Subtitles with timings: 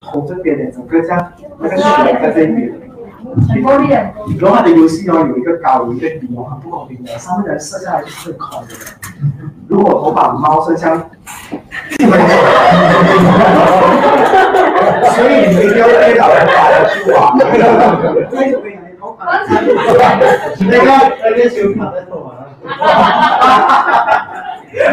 [0.00, 1.82] 头这边的整个这样，那个血
[2.20, 2.72] 在这边。
[3.48, 4.14] 很多脸。
[4.40, 8.68] 然后它的游戏哦有一个高有一个低哦，很不公平的，上面的人射下来就是空的。
[9.68, 11.06] 如果我把猫射向，所
[15.28, 17.36] 以你们一定要对老人打下去玩。
[17.36, 17.50] 那个
[21.20, 22.26] 那个球卡在头啊。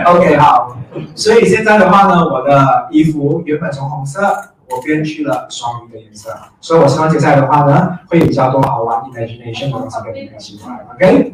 [0.07, 0.75] OK 好，
[1.13, 4.19] 所以现在的话呢，我的衣服原本从红色，
[4.69, 11.33] 我编去了双鱼的颜色，所以我希望接下来的话呢，会比较多好玩 imagination 的东西跟你们一起玩，OK？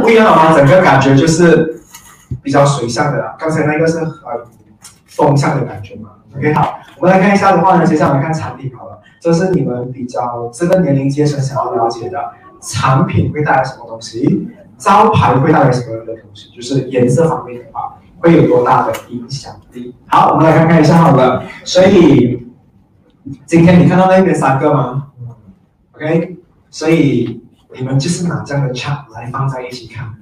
[0.00, 0.56] 不一样好吗？
[0.56, 1.80] 整个感觉就是
[2.42, 4.14] 比较水象的，刚才那个是很
[5.06, 6.52] 风向的感觉嘛，OK？
[6.52, 12.18] 好，我们来看一下的话呢，接下来看产品好了，这是你们比较这个年龄阶层想要了解的
[12.60, 14.48] 产品会带来什么东西。
[14.78, 16.50] 招牌会带来什么样的东西？
[16.54, 19.94] 就是颜色方面的话，会有多大的影响力？
[20.06, 21.42] 好，我们来看看一下好了。
[21.64, 22.46] 所以
[23.44, 25.08] 今天你看到那边三个吗
[25.92, 26.38] ？OK，
[26.70, 27.42] 所以
[27.74, 30.14] 你们就是拿这样的 chart 来放在一起看。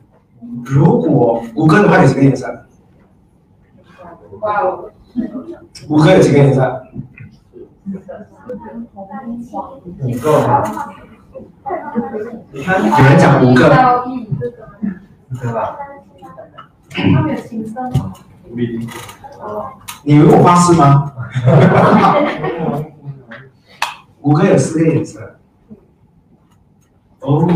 [0.64, 2.66] 如果五个的话有几个颜色？
[5.88, 6.82] 五个有几个颜色？
[10.02, 10.64] 五个。
[12.52, 13.68] 你看，有人讲五个，
[15.40, 15.76] 对吧？
[16.94, 18.12] 他们有青色吗？
[20.02, 21.12] 你以为我发誓吗？
[24.20, 25.38] 五个有四个颜色。
[27.20, 27.46] 哦，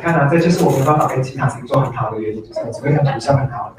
[0.00, 3.72] 看啊，这就是我没办法跟其他星座很好的原因，就是只会看图像很好。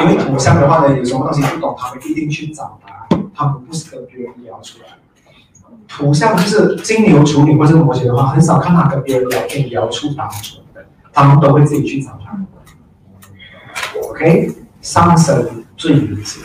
[0.00, 4.86] 因为图像的话呢，有什么东西不懂，他们一定去找他，他们不是跟别人聊出来。
[5.86, 10.32] 图像就是金牛、处女或者摩羯的话，很少看他跟别人聊天聊出答案，
[11.18, 12.38] 他们都会自己去找他。
[14.08, 16.44] OK，上升最明显。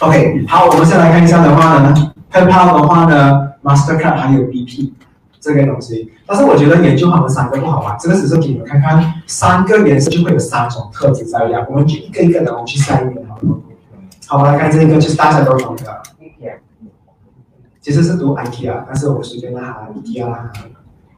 [0.00, 1.94] OK，好，我们先来看一下的话呢
[2.32, 4.90] ，PayPal 的话呢，Mastercard 还有 BP
[5.38, 13.38] 这个东西，但是我觉得研究他们三个不好玩，这个只是给你们看看，三个颜色就会有三种特质在里我们就一个一个的，我们去下一面好。
[14.36, 16.02] 我们来看这个，就是大家都懂的。
[17.80, 20.52] 其实是读 IT 啊但是我随便拉 IKEA 啦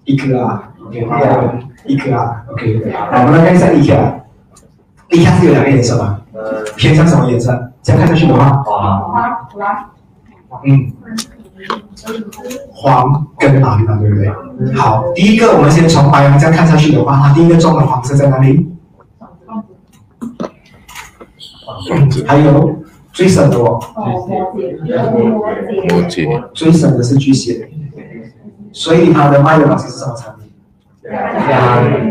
[0.07, 6.21] ，IKEA，OK，一颗啊，OK，好，我们来看一下 IKEA，IKEA 是有两个颜色吧？
[6.33, 7.73] 呃，偏向什么颜色？
[7.83, 10.93] 这样看下去的话，黄，黄，嗯，
[12.73, 14.31] 黄跟蓝嘛，对不对？
[14.75, 18.69] 好，第一个我们先从白羊这样看下去的话，它第一个中的黄色在哪里？
[22.27, 22.79] 还有。
[23.13, 24.55] 最深的哦，摩
[26.09, 27.71] 羯，最深的是巨蟹，
[28.73, 30.51] 所以他的卖的老师是什么产品？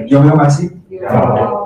[0.08, 0.70] 有没有关系？
[0.90, 1.00] 有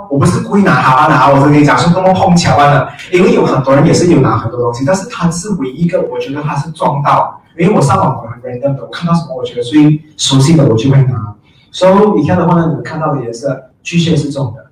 [0.10, 11.36] 我不是故意拿他拿，我跟你讲是那么碰巧的，因为有很多人也是有拿很多东西，但是他是唯一一个，我觉得他是撞到，因为我上网很 random 的，我看到什么我觉得最熟悉的我就会拿，
[11.72, 14.68] 所以你看的话呢，你们看到的颜色巨蟹是重的，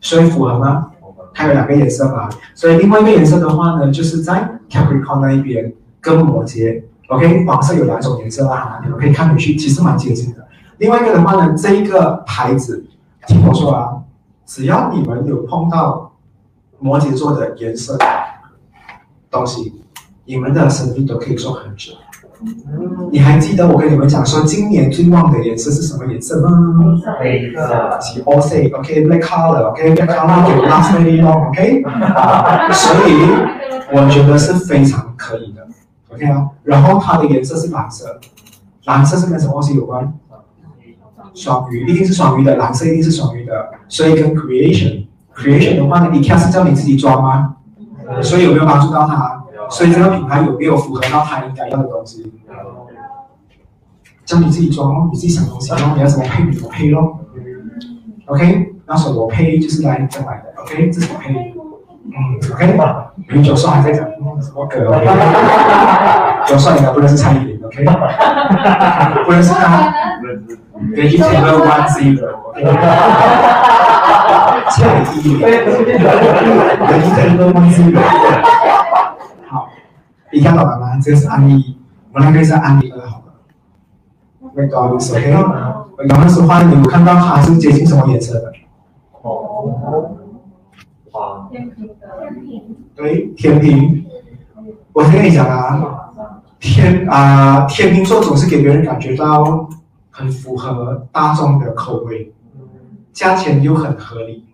[0.00, 0.90] 所以符合吗？
[1.34, 10.46] 它有两个颜色吧，所以另外一个颜色的话呢，就是在 Capricorn 那一边跟摩羯，OK，黄色有两种颜色啦，你们可以看回去，其实蛮接近的。
[10.78, 12.82] 另外一个的话呢，这一个牌子，
[13.26, 13.90] 听我说啊，
[14.46, 16.12] 只要你们有碰到
[16.78, 18.06] 摩羯座的颜色的
[19.30, 19.74] 东西，
[20.24, 21.92] 你们的生意都可以说很久。
[23.10, 26.48] 你还记得我跟你们讲说，今年最旺的颜色是什么颜色吗？
[27.18, 27.98] 黑色。
[28.00, 31.82] 是 O C OK，black color，OK，black color 可以 last very long，OK。
[32.72, 33.10] 所以
[33.92, 35.66] 我觉得是非常可以的
[36.12, 36.48] ，OK 啊。
[36.64, 38.20] 然后它的颜色是蓝色，
[38.84, 40.12] 蓝色是跟什么东西有关？
[41.34, 47.56] 双鱼，一定是双鱼的，蓝色一定是双鱼的，所以跟 creation，creation 的话呢，你看是叫你自己装吗？
[48.22, 49.44] 所以有没有帮助到他？
[49.70, 52.32] 所以这个品牌有没有符合到他应该要的东西？
[54.24, 57.20] 叫你自己装哦，你自己想东西哦，你要怎么配怎么配咯。
[58.26, 61.54] OK，那时候我配就是来你这买的，OK，这是配。
[62.10, 62.60] 嗯，OK，
[63.34, 64.04] 你九算还在讲
[64.40, 65.06] 什么歌？OK，
[66.46, 67.84] 九算应该不认识蔡依林，OK，
[69.24, 69.92] 不认识他。
[70.94, 72.62] 给一千个 One Zero，OK，
[74.70, 75.46] 蔡依林，给
[76.98, 78.00] 一千个 One Zero。
[80.30, 80.98] 你看到了吗？
[81.02, 81.78] 这是安利，
[82.12, 83.24] 我那个是安利二，好了。
[84.54, 85.30] 那个 OK，
[86.08, 88.52] 然后是话，你有看到他是接近什么颜色的？
[89.10, 89.92] 红，黄，
[91.50, 92.76] 天平天平。
[92.94, 94.04] 对，天平。
[94.92, 96.10] 我跟你讲啊，
[96.58, 99.68] 天啊，天平座总是给别人感觉到
[100.10, 102.32] 很符合大众的口味，
[103.12, 104.44] 价钱又很合理，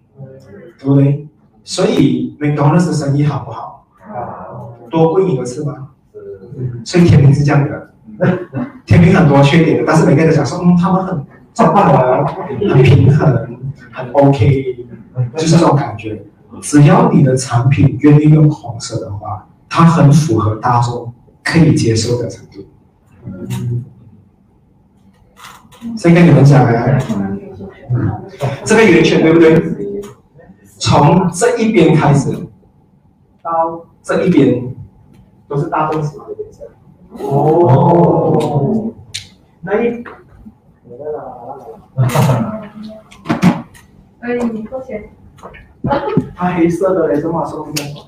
[0.78, 1.26] 对不对？
[1.62, 3.86] 所以 McDonald's 的生意好不好？
[4.90, 5.88] 多过瘾的是吗？
[6.84, 7.94] 所以天平是这样的，
[8.84, 11.24] 天平很多缺点的，但是每个人都想说，嗯，他们很
[11.54, 12.26] 真的
[12.74, 13.60] 很平衡，
[13.90, 14.86] 很 OK，
[15.36, 16.22] 就是这种感觉。
[16.62, 21.12] 只要你的产品愿意用红色的话，它很符合大众
[21.42, 22.64] 可以接受的程度。
[25.96, 26.98] 先跟你们讲啊，
[28.64, 29.74] 这个圆圈对不对？
[30.78, 32.30] 从这一边开始
[33.42, 34.74] 到这一边
[35.46, 36.64] 都是大众喜欢的颜色。
[37.24, 38.92] 哦，
[39.60, 40.04] 那一，
[44.20, 45.10] 哎，你多钱？
[46.34, 48.00] 它黑色的嘞，怎么说不清楚？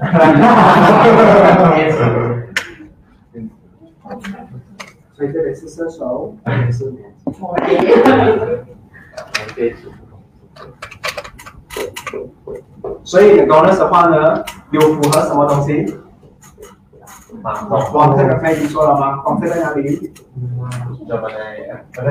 [5.13, 6.93] 所以这里是射手，这里是
[7.39, 8.59] 摩羯。
[13.03, 15.97] 所以 bonus 的话呢，有符合什么东西？
[17.93, 19.17] 光这个飞机说了吗？
[19.19, 20.13] 光这在哪里？
[21.07, 21.17] 那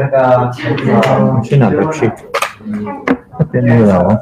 [0.10, 0.52] 个
[1.42, 2.12] 去哪个去？
[3.40, 4.20] 那边没有啊。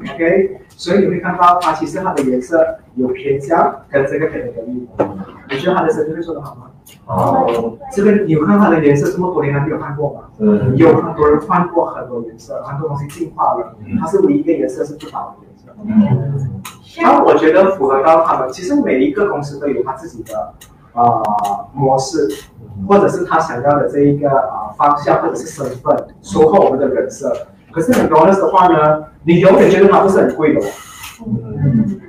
[0.00, 5.16] OK，所以你会看到它其实它的颜色有偏向跟这个可能的一模。
[5.50, 6.70] 你觉得它的设计会做得好吗？
[7.06, 10.20] 哦，这个你有看它的颜色这么多年还没有换过吗？
[10.38, 15.72] 嗯，有很多人换过很多颜色，很多东西进化了，它是唯一一个颜色是不倒的颜色。
[15.84, 16.62] 嗯，
[17.02, 20.54] 那我觉得符合到他们，其实每一个公司都有他自己的
[20.94, 21.22] 呃
[21.74, 22.28] 模式，
[22.88, 27.30] 或者是他想要的这一个啊、呃、方向，或者是身份，收获我们的人设。
[27.70, 32.00] 可是很多的话呢，你永远觉得它不是很贵的哦，嗯，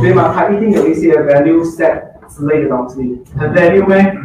[0.00, 0.32] 对吗？
[0.34, 4.16] 它一定有一些 value set 之类的东西，很 value 咩？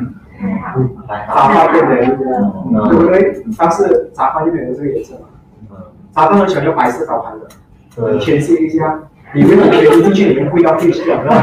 [1.07, 3.43] 杂饭店 value，对不对？
[3.57, 5.77] 但是杂饭就没有这个颜色嘛，
[6.11, 7.47] 杂饭很喜欢用白色招牌的。
[7.95, 8.99] 对，填写一下，
[9.33, 11.35] 里面的填进去里面贵到退掉，是吗？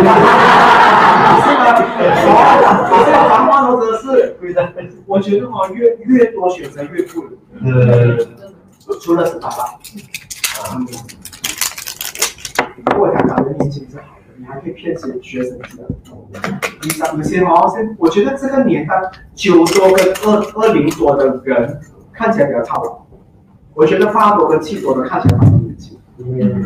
[2.28, 4.36] 哦，这个防范都真的是，
[5.06, 7.24] 我觉得哦，越越多选择越贵，
[7.62, 8.16] 呃，
[9.00, 9.78] 除了是爸爸，
[10.74, 10.86] 嗯，
[12.86, 15.84] 如果香港的年轻是好的，你还可以骗些学生子的。
[16.82, 19.00] 你想有些哦，现我觉得这个年代
[19.34, 21.80] 九多跟二二零多的人
[22.12, 22.98] 看起来比较操劳，
[23.74, 25.38] 我觉得八多跟七多的看起来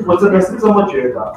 [0.07, 1.33] 我真的是这么觉得。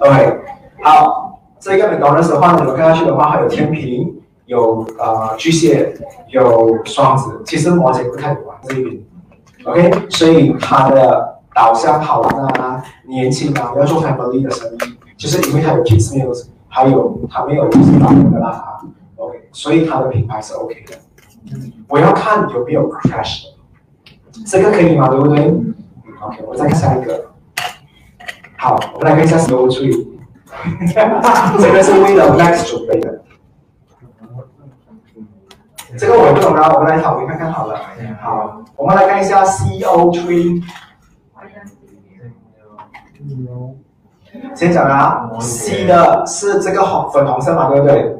[0.00, 0.40] 对，
[0.82, 5.94] 好，这个 McDonald's 的话，你们看下去的话，还有天平，有呃巨蟹，
[6.28, 9.02] 有双子，其实摩羯不太有啊这一边。
[9.64, 18.80] OK，所以它的导向好玩啊，年轻啊，要做 family 的生意，就是因为它有 kids meals，还有它没有就是老人的啦。
[19.16, 20.96] OK，所以它的品牌是 OK 的。
[21.88, 23.44] 我要看有没有 crash，
[24.46, 25.08] 这个可以吗？
[25.08, 25.38] 对不对
[26.20, 27.30] ？OK，我再看下一个。
[28.58, 30.06] 好，我们来看一下 slow tree，
[31.58, 33.22] 这个是为了 Max 准备的。
[35.96, 37.80] 这个我也不懂啊，我们来讨论看看好了。
[38.20, 40.62] 好，我们来看一下 CO tree。
[44.54, 48.16] 先讲啊，C 的是这个红粉红色嘛，对不对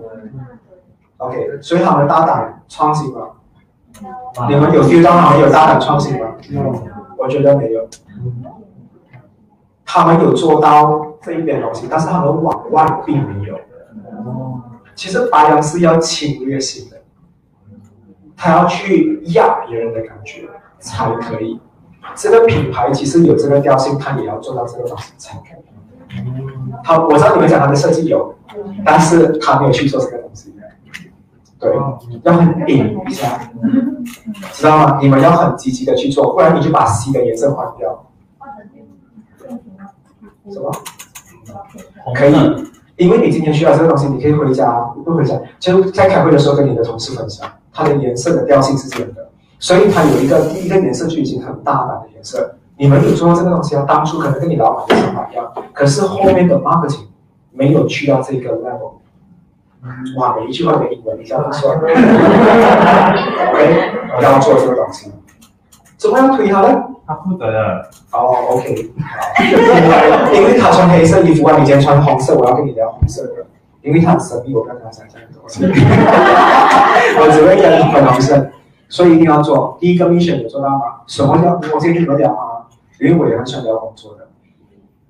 [1.19, 3.29] ？OK，所以他们大胆创新吗？
[4.49, 6.35] 你们有 feel 到他们有大胆创新吗？
[7.19, 7.89] 我觉得没有。
[9.85, 13.59] 他们有做到这一点东西，但是他们往外并没有。
[14.95, 16.97] 其实白羊是要侵略性的，
[18.37, 21.61] 他要去压别人的感觉才可以。
[22.15, 25.65] 这个品牌其实有这个调性，他也要做到这个东西才可以。
[26.85, 28.35] 他我知道你们讲他的设计有，
[28.85, 30.55] 但是他没有去做这个东西。
[31.67, 33.51] 对，要很顶一下，
[34.53, 34.99] 知道吗？
[35.03, 38.07] 你们要很积极的去做，不然你就把 C 的颜色换掉。
[40.53, 40.71] 什么？
[42.15, 42.35] 可以，
[42.97, 52.57] 因为你今天需要这个东西，你可以回家，不回家，就在开会的时候跟你的同事分享，它的颜色的调性是这样的，所以它有一个第一个颜色就已经很大胆的颜色。
[52.79, 53.85] 你们有做到这个东西啊？
[53.89, 57.07] 当初可能跟你老板的想法一样，可是后面的 marketing
[57.51, 58.93] 没有去到这个 level。
[60.17, 61.95] 哇，每一句话的英文，你这样算，OK，
[64.17, 65.13] 我要做这个东西，
[65.97, 66.83] 怎么样推他呢？
[67.07, 73.47] 他负责的，哦，OK，好，因为他穿黑色衣服啊，你今天穿红色，我要跟你聊红色的，
[73.83, 75.65] 因为他很神秘，我不要跟他讲的东西，
[77.21, 78.51] 我只会跟你粉红色，
[78.89, 79.77] 所以一定要做。
[79.81, 81.03] 第一个 mission 有做到吗？
[81.07, 82.67] 什么叫我先跟你们聊啊？
[83.01, 84.27] 因为我也很喜欢聊工作的，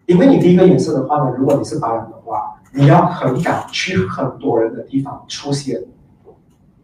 [0.04, 5.82] 因为你第一个颜色的话呢，如果你是白人的话，你要很敢去很多人的地方出现，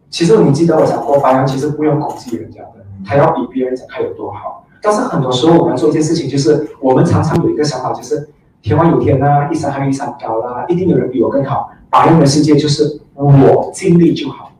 [0.09, 4.67] 其实你记得我讲过，白羊其实不用攻击人家的，他要比别人讲他有多好。
[4.81, 8.29] 但是很多时候我们做一件事情，就是我们常常有一个想法，就是
[8.63, 11.71] 天外有天呐，一山还有一山高啦，一定有人比我更好。
[11.91, 14.51] 白羊的世界就是我尽力就好。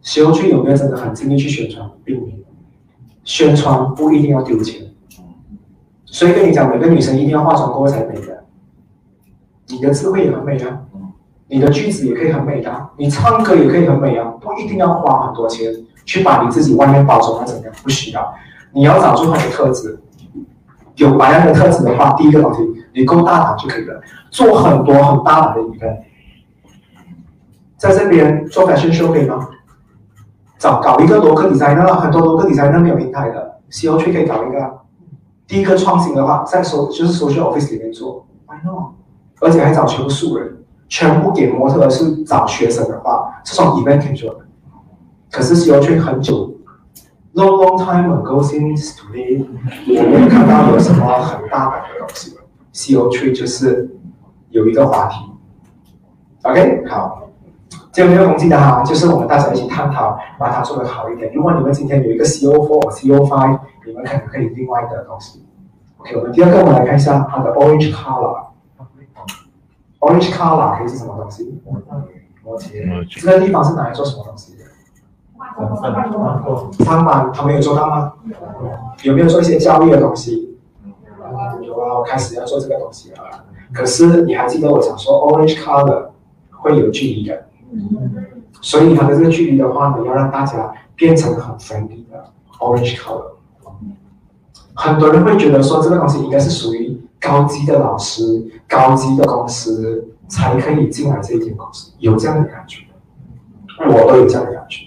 [0.00, 1.90] 修君有没有真的很尽力去宣传？
[2.04, 2.38] 并没有，
[3.24, 4.86] 宣传不一定要丢钱。
[6.06, 8.44] 所以跟你讲，每个女生一定要化妆过后才美的。
[9.68, 10.80] 你的智慧也很美啊，
[11.48, 15.72] 你的句子也可以很美的，你唱歌也可以很美啊，不一定要花很多钱
[16.04, 18.34] 去把你自己外面包装的怎么样，不需要。
[18.72, 20.00] 你要找出很的特质，
[20.96, 22.60] 有白羊的特质的话，第一个东西，
[22.94, 25.86] 你够大胆就可以了，做很多很大胆的一个，
[27.76, 29.48] 在这边做 fashion show 可以吗？
[30.58, 34.80] 找搞一个罗克底材呢很多罗克 designer 没有平台的，C O 去可以搞一个。
[35.46, 38.97] 第一个创新的话，在收就是 social office 里面做，why not？
[39.40, 40.56] 而且还找全部素人，
[40.88, 44.40] 全部给模特是找学生的话，这种 event 可以做的。
[45.30, 46.54] 可是 C O 区很久
[47.34, 49.44] ，long long time ago since today，
[49.86, 52.36] 我没有看到有什么很大胆的东西。
[52.72, 53.90] C O 区就是
[54.50, 55.16] 有一个话题
[56.42, 57.24] ，OK，好。
[57.90, 61.32] 这个没有统计的哈，就是我们大家一起探讨，把它做得好一点。
[61.34, 65.44] 如果你们今天有一个 CO four CO five，你们可能可以另外的东西。
[65.96, 68.47] OK，我们第二个我们来看一下它的 orange color。
[70.00, 71.60] Orange color 可以是什么东西？
[72.44, 73.20] 摩羯。
[73.20, 74.64] 这个地方是拿来做什么东西的？
[76.84, 78.14] 上班，他们有做到吗？
[79.02, 80.58] 有没有做一些教育的东西？
[81.62, 83.18] 有啊，我开始要做这个东西了。
[83.72, 86.10] 可是你还记得我讲说 orange color
[86.50, 87.46] 会有距离的？
[88.60, 93.32] 所以它的这个距离的话呢，要让大家变成很 friendly 的 orange color。
[94.74, 98.22] 很多人会觉得说这个东西应该是属于高级的老师、
[98.68, 102.84] 高级的公司才可以进来这一间公司，有这样的感觉。
[103.88, 104.84] 我都有这样的感觉。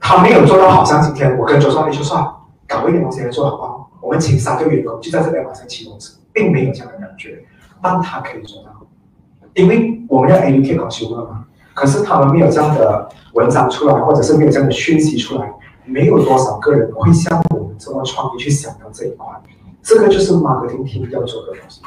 [0.00, 2.24] 他没有做到，好像今天我跟周少丽就算
[2.66, 3.90] 搞一点东西来做好不好？
[4.00, 7.44] 我们请三个员工就在这边马上启动车，并没有这样的感觉，
[7.82, 8.70] 但他可以做到，
[9.54, 11.44] 因为我们要 educate consumer 嘛。
[11.74, 15.52] 可是他们没有这样的文章出来，或者是没有这样的讯息出来，
[15.84, 19.26] 没有多少个人会像我们这么创意去想到这一块。
[19.82, 21.80] 这个就是 marketing team 要做的东西。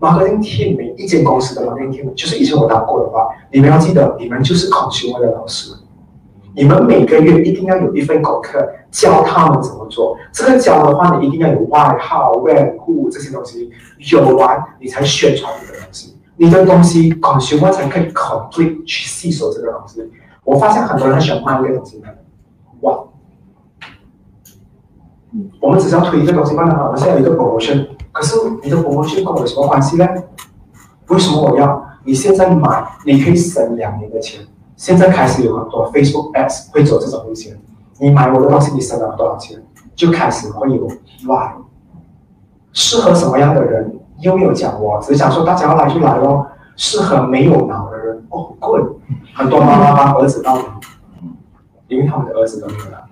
[0.00, 5.72] marketing team 每一间公司的 marketing team，就是以前我当过的话，你们要记得，你们就是 consumer 的老师。
[6.54, 10.16] 你们每个月一定要有一份功课，教他们怎么做。
[10.32, 13.70] 这个教的话，你一定要有外号、外户这些东西，
[14.10, 16.16] 有完你才宣传你的东西。
[16.36, 20.02] 你的东西 consumer 才可以 complete 去吸收这个东西。
[20.42, 22.02] 我发现很多人很喜欢卖一个东西，
[22.80, 22.98] 哇！
[25.60, 30.06] 我们只是要推一个东西卖的话，我们现在有一个 promotion，可是你的 promotion 跟我有什么关系呢？
[31.08, 31.84] 为什么我要？
[32.04, 34.40] 你现在买，你可以省两年的钱。
[34.76, 37.58] 现在开始有很多 Facebook ads 会走这种路线，
[37.98, 39.60] 你买我的东西，你省了多少钱？
[39.94, 41.54] 就开始会有意外，
[42.72, 43.98] 适合什么样的人？
[44.20, 46.46] 又没有讲我，只是讲说大家要来就来咯。
[46.76, 48.80] 适合没有脑的人哦，贵。
[49.34, 50.64] 很多妈妈帮儿子报名，
[51.88, 53.08] 因为他们的儿子都没有了。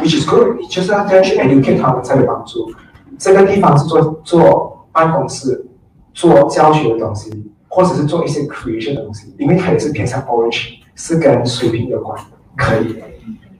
[0.00, 2.70] Which is good，你就是要这样去 educate 他们才有帮助。
[3.18, 5.66] 这个地方是做做办公室、
[6.12, 12.18] 做教学的东西，或者是做一些 creation 的东西，因为它也是偏向 orange，是跟水平有关，
[12.56, 13.02] 可以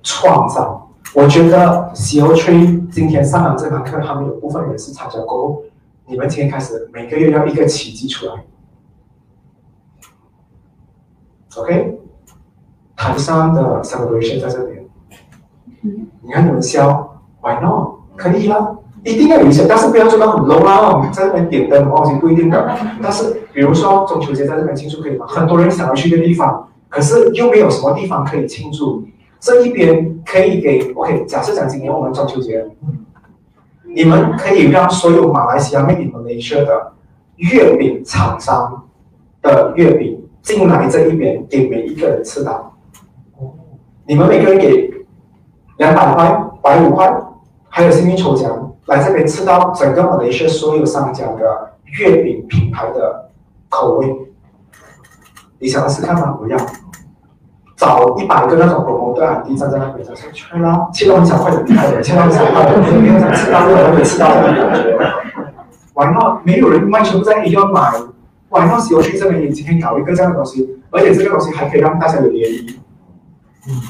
[0.02, 0.90] 创造。
[1.14, 5.62] 我觉得 c o Tree 今天上完这堂课，他们有部分人是参加过。
[6.06, 8.44] 你们今天开始每个月要一个奇迹出来
[11.56, 12.00] ，OK？
[12.96, 14.84] 台上的 celebration 在这边，
[16.22, 17.94] 你看你们笑，Why not？
[18.16, 21.10] 可以啦，一定要有一些，但是不要做到很 low 啦。
[21.12, 22.76] 在这边点灯，东西不一定的。
[23.02, 25.26] 但是比如说中秋节在这边庆祝可以吗？
[25.28, 29.04] 很多人想要去的地方，可是又没有什么地方可以庆祝。
[29.40, 31.24] 这一边可以给 OK？
[31.26, 32.66] 假设讲今年我们中秋节。
[33.96, 36.94] 你们可以让所有马来西亚 made in Malaysia 的
[37.36, 38.88] 月饼厂商
[39.40, 42.73] 的月饼进来这一边，给每一个人吃到。
[44.06, 44.92] 你们每个人给
[45.78, 47.12] 两百块、百五块，
[47.68, 53.30] 还有幸运抽奖，来这边吃到整个马来西亚所有商家的月饼品牌的
[53.68, 54.14] 口味。
[55.58, 56.32] 你想试看吗？
[56.32, 56.56] 不要。
[57.76, 61.64] 找一百个那种广播的安迪站在那边，就说去啦，切到很小块的，
[62.00, 64.96] 切到很小块的，没有想吃到这个，没吃到的感觉。
[65.94, 67.92] 完了，没有人完全不在意要买。
[68.50, 72.78] 完了，喜欢去这边，你今天搞一个这样的东西，而且这个东西还可以让大家有联谊，
[73.68, 73.80] 嗯，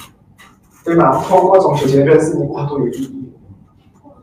[0.84, 1.12] 对吗？
[1.12, 3.32] 透过中秋节认识你，哇，多有意义，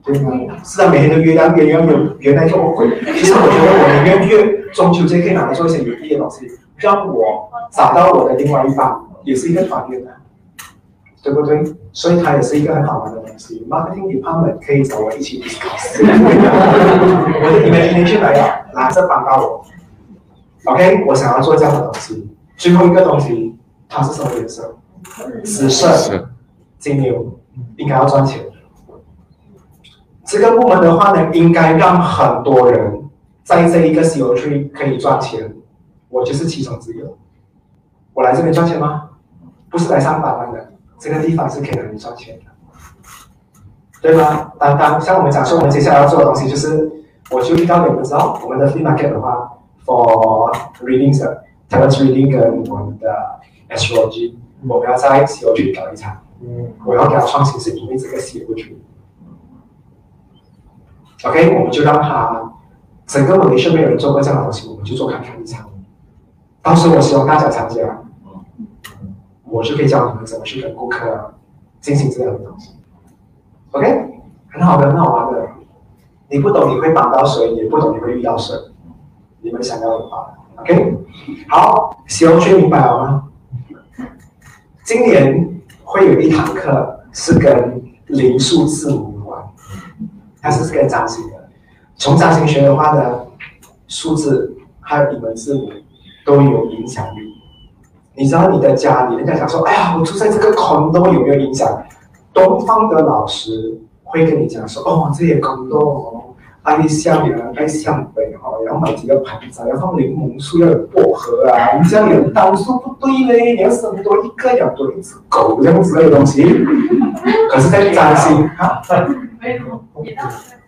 [0.04, 0.32] 对吗？
[0.64, 2.90] 是啊，每天都约啊约约约，原来这么鬼。
[3.14, 9.00] 其实我觉得我宁愿约中秋节可以拿来做一些有意义的东西，让我找到我的另外一半。
[9.24, 10.12] 也是一个团圆的，
[11.22, 11.64] 对不对？
[11.94, 13.64] 所以它也是一个很好玩的东西。
[13.70, 16.02] Marketing department 可以找我一起 discuss。
[16.02, 19.64] 我的 imagination 来了，拿着帮到我。
[20.66, 22.36] OK，我想要做这样的东西。
[22.58, 23.56] 最后一个东西，
[23.88, 24.76] 它是什么颜色？
[25.44, 26.30] 紫色。
[26.80, 27.40] 金牛
[27.78, 28.44] 应该要赚钱。
[30.26, 33.10] 这个部门的话呢，应该让很多人
[33.44, 35.54] 在这一个 CO 区可以赚钱。
[36.10, 37.04] 我就是其中之一。
[38.14, 39.10] 我来这边赚钱吗？
[39.70, 42.46] 不是来上班的，这个地方是可以让你赚钱的，
[44.02, 44.52] 对吗？
[44.60, 46.92] 当当像我们讲说，我们接下来要做的东西就是，
[47.30, 49.50] 我就遇到你们知道，我们的 free market 的话
[49.86, 53.40] ，for readings 的 talent reading 跟我们的
[53.70, 54.36] astrology，
[54.68, 58.82] 我们要在西游区搞一场，嗯，我要给他创新，是因为这个西游区。
[61.24, 62.54] OK，我们就让他
[63.06, 65.70] 整个马来西亚没有人做过这样的东西，我们就做看看一场。
[66.62, 68.04] 到时我希望大家参加，
[69.46, 71.34] 我是可以教你们怎么去跟顾客
[71.80, 72.72] 进行这样的东西。
[73.72, 75.48] OK，很好的，很好玩的。
[76.30, 78.56] 你不懂你会帮到谁，也不懂你会遇到谁。
[79.42, 80.98] 你们想要的话，OK，
[81.50, 83.31] 好，希望去明白了吗？
[84.92, 85.50] 今年
[85.86, 89.42] 会有一堂课是跟零数字母有关，
[90.42, 91.48] 它是跟占星的。
[91.96, 93.22] 从占星学的话呢，
[93.88, 95.70] 数字还有你们字母。
[96.24, 97.20] 都有影响力。
[98.14, 101.84] 你知道你的家里，人家讲说，哎呀，我住在这个空洞有没有影响？
[102.32, 105.68] 东方的老师会跟你讲说，哦，这些空
[106.64, 111.78] 洞哦，爱向南，爱向北哦，要买几个盆栽，要放柠檬树，要有薄荷啊。
[111.78, 116.44] 你这样有道数不对嘞，你要生多一个，要多一只狗这样子的东西。
[117.50, 118.82] 可是在占星啊，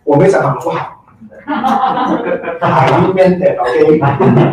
[0.04, 1.00] 我没想他们不好。
[2.60, 4.00] 海里面的 OK，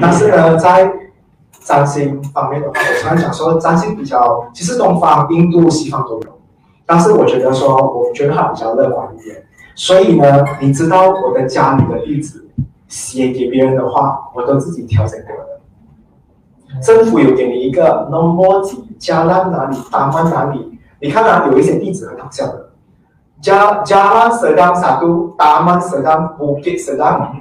[0.02, 0.92] 但是呢，在
[1.60, 6.40] 占星方面的话，我常常讲说，占星比较，其实东方、印度、西方都有，
[6.86, 9.38] 但是我觉得说，我觉得它比较乐观一点。
[9.76, 12.48] 所以呢，你知道我的家里的地址
[12.88, 16.82] 写给别人的话，我都自己调整过的。
[16.82, 22.70] 政府有给你一个 number 几，加拉哪里，大曼哪里，你看啊，有一些地址很好笑的。
[23.42, 27.36] 加加拉色当啥都大曼色当不给色当，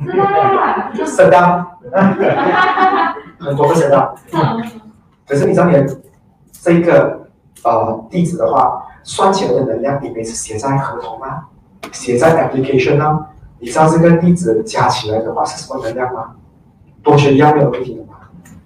[1.05, 1.67] 色当，
[3.39, 4.15] 很多个色当。
[5.29, 5.77] 可是你知道，你
[6.51, 7.29] 这个
[7.63, 11.45] 呃地址的话，算起来的能量，你每次写在合同吗？
[11.93, 13.27] 写在 application 呢？
[13.59, 16.33] 你知道这个地址加起来的话是什么能量吗？
[17.03, 18.15] 多学一样没有问题的嘛？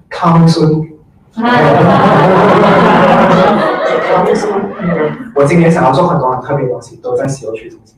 [0.08, 0.90] 康孙。
[5.34, 7.96] 我今年想要做很多很特别的东西，都在西游区中心。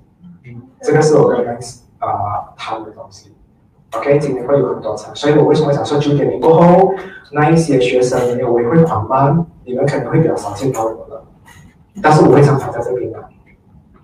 [0.81, 3.35] 这个是我跟 Max 啊谈的东西。
[3.93, 6.95] OK，今年会有很多场，所以我为什么想说九点零过后
[7.33, 8.19] 那一些学生
[8.51, 11.25] 我也会缓慢，你们可能会比较少见到我了。
[12.03, 13.19] 但是我会常常在这边的。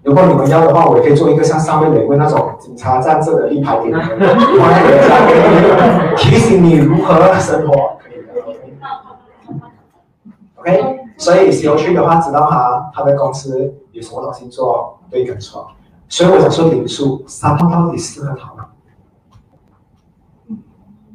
[0.02, 4.02] 如果你们要的话，我也可以做一个像上面美国那种警察站这的立牌给你们，
[6.16, 7.92] 提醒你如何生活。
[10.56, 15.68] OK，所以 C O 区的话，知道他他的公司有什么东西做，对跟错。
[16.08, 18.66] 所以我想说，林叔三号到底适合他吗？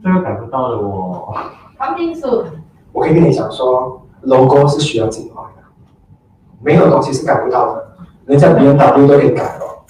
[0.02, 1.36] 这个改不到的哦。
[1.78, 2.46] 黄金数。
[2.94, 5.62] 我可以跟你讲说，logo 是需要进化的，
[6.62, 7.87] 没有东西是改不到的。
[8.28, 9.84] 人家别人 W 都可以改了，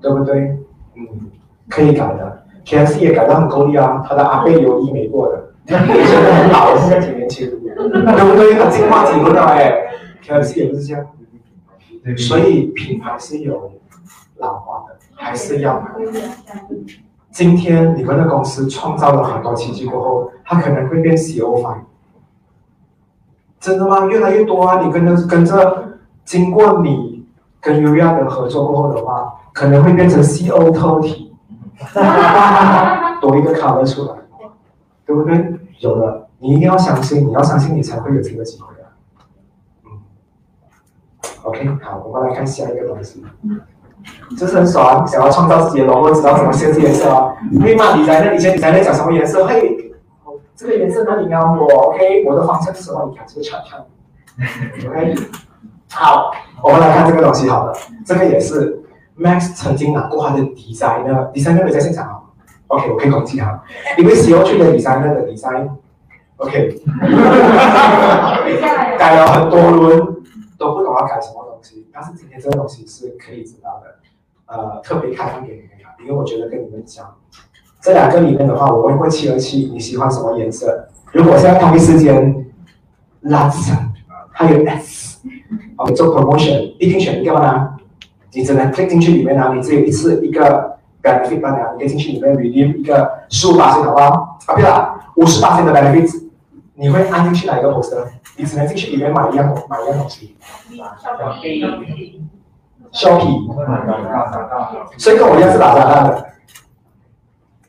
[0.00, 0.58] 对不对？
[0.94, 1.30] 嗯，
[1.68, 2.44] 可以改的。
[2.64, 5.52] K S 也改的很够力啊，他的阿贝有医美过的。
[5.66, 8.54] 现在很老了，现在挺年轻，对不对？
[8.54, 9.70] 他进化挺多的哎
[10.22, 11.06] ，K F C 也不是这样，
[12.16, 13.70] 所以品牌是有
[14.38, 15.90] 老化的，还是要买。
[17.30, 21.84] 今天你们的公司创造了很多奇迹过后，它可能会变 C O 方，
[23.60, 24.06] 真的吗？
[24.06, 24.80] 越来越多啊！
[24.82, 27.05] 你跟着跟着，经过你
[27.66, 31.34] 跟 U 亚的合作过后的话，可能会变成 C O 特体，
[33.20, 34.12] 多一个卡了出来。
[35.04, 35.54] 对不对？
[35.78, 38.90] 有了，你一定要相信，你要相信，你才会有这个机会啊。
[39.84, 40.00] 嗯
[41.44, 43.24] ，OK，好，我们来看下一个东西。
[44.36, 47.36] 就是很爽，想要创造自己的 logo，知道怎么设计颜色啊？
[47.60, 47.94] 可以吗？
[47.94, 49.46] 你在那以前你在那讲什么颜色？
[49.46, 49.94] 嘿，
[50.56, 53.06] 这个颜色哪里撩我？OK，我的方向是什么？
[53.10, 53.78] 你看这个圈圈。
[54.90, 55.14] OK，
[55.90, 56.30] 好，
[56.62, 57.48] 我们来看这个东西。
[57.48, 57.72] 好了，
[58.04, 58.82] 这个也是
[59.18, 62.22] Max 曾经拿过他的 designer，designer 在现场啊。
[62.68, 63.62] OK，我可以攻击他，
[63.96, 66.82] 因为 C O 去的 designer 的 design，OK，
[68.98, 70.16] 改了很多轮，
[70.58, 71.86] 都不懂要改什么东西。
[71.92, 73.94] 但是今天这个东西是可以知道的，
[74.46, 77.14] 呃，特别开放给你们看，因为我觉得跟你们讲，
[77.80, 80.88] 这两个里面的话，我会会七二七，你喜欢什么颜色？
[81.12, 82.44] 如果现在同一时间
[83.22, 83.72] lots，
[84.32, 85.15] 还有 s。
[85.76, 87.70] OK，做 promotion 一定选一个呢？
[88.32, 94.38] 你只能 click 进去里面呢，你只有一次一个 benefit 罢了，你可以进去里面 redeem 一个十五八千，好不好？
[94.46, 96.22] 啊，对了，五十八千的 benefit，
[96.74, 98.04] 你会按进去哪一个 poster？
[98.36, 100.36] 你只能进去里面买一样买一样东西。
[102.92, 103.46] Shopee，
[104.98, 106.26] 所以跟我一样是打炸弹的。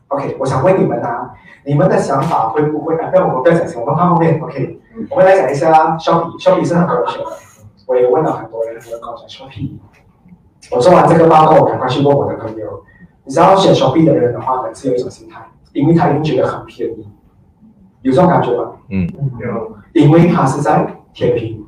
[0.10, 1.32] OK，我想问你们啊，
[1.66, 2.96] 你们的想法会不会？
[2.98, 4.40] 啊，不要我们不要讲钱，我们看后面。
[4.42, 7.26] OK，我们来讲一下 Shopee，Shopee 是很多人选的，
[7.88, 9.72] 我也问了很多人，很多人跟我讲 Shopee。
[10.70, 12.84] 我做完这个报告，我赶快去问我的朋友。
[13.24, 17.08] 你知道选 Shopee 的人的话呢，是有一种心态，因为他已经觉得很便宜，
[18.02, 18.74] 有这种感觉吗？
[18.90, 19.78] 嗯，有。
[19.94, 21.66] 因为它是在天平，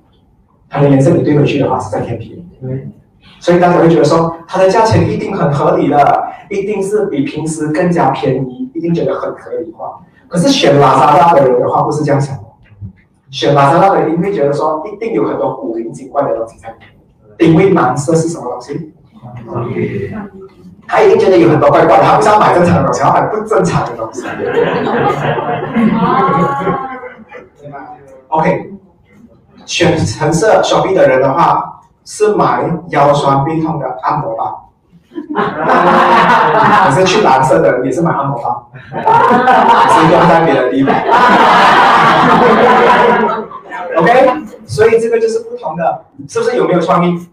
[0.69, 2.45] 它的颜色你对回去的话是在天平。
[2.61, 2.91] 嗯。
[3.39, 10.01] 所以大家会觉得说，它的价钱一定很合理的，一定是比平时更加便宜，一定觉得很合理化。
[10.27, 12.43] 可是选拉萨大的人的话，不是这样想的。
[13.31, 16.89] 选拉萨大的人，因为觉得说，一定有很多古灵精怪的东西在里面。
[17.51, 18.93] 因为蓝色是什么东西？
[20.87, 24.23] 他一定觉得有很多怪怪的，他不想买正常的东西，要买不正常的东西。
[28.29, 28.73] OK，
[29.65, 31.75] 选橙色手臂的人的话。
[32.05, 34.68] 是买腰酸背痛的按摩棒，
[35.31, 40.95] 可是去蓝色的也是买按摩棒，是用在别的地方。
[43.97, 47.29] OK，所以这个就是不同的，是不是有没有创意？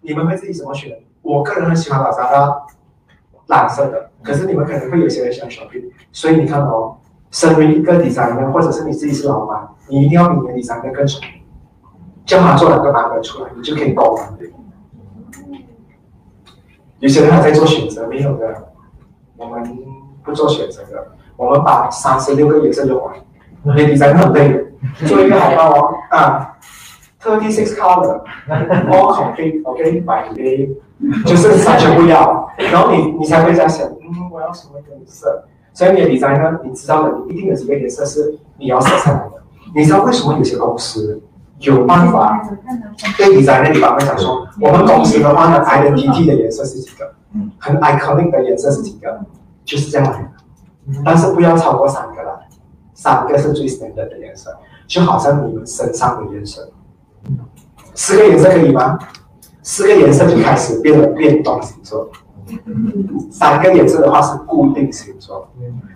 [0.00, 0.98] 你们会自己怎么选？
[1.20, 2.62] 我个人很喜欢老沙的
[3.48, 6.96] 蓝色的，可是你们可能会有些人喜欢小臂，所以你看哦，
[7.30, 11.20] 身为一个底商呢或者是你自己是老板，你一定要比你的 designer 更熟。
[12.24, 14.22] 叫他做两个版本出来，你就可以购买。
[17.00, 18.72] 有些人还在做选择，没有的，
[19.36, 19.62] 我们
[20.24, 21.06] 不做选择的，
[21.36, 23.14] 我们把三十六个颜色用完。
[23.76, 24.64] 你第三个很累的，
[25.06, 26.56] 做一个海报哦啊
[27.22, 30.68] ，thirty six color，all complete，OK，百类，
[31.24, 35.44] 就是三全不要，然后你你才会在想，嗯，我要什么颜色？
[35.72, 39.34] 所以你的第三个，你知道的，你一定有几个颜色是你要设下来的。
[39.74, 41.22] 你知道为什么有些公司？
[41.60, 42.48] 有办法，
[43.16, 47.14] 对比在那地方会想说，我们公司的话呢，identity 的颜色是几个？
[47.58, 49.20] 很 iconic 的颜色是几个？
[49.64, 52.40] 就是这样来的，但是不要超过三个了，
[52.94, 56.70] 三个是最 standard 的颜色，就好像你们身上的颜色，
[57.94, 58.98] 四个颜色可以吗？
[59.62, 62.08] 四个颜色就开始变了变动星座，
[63.30, 65.46] 三个颜色的话是固定星座，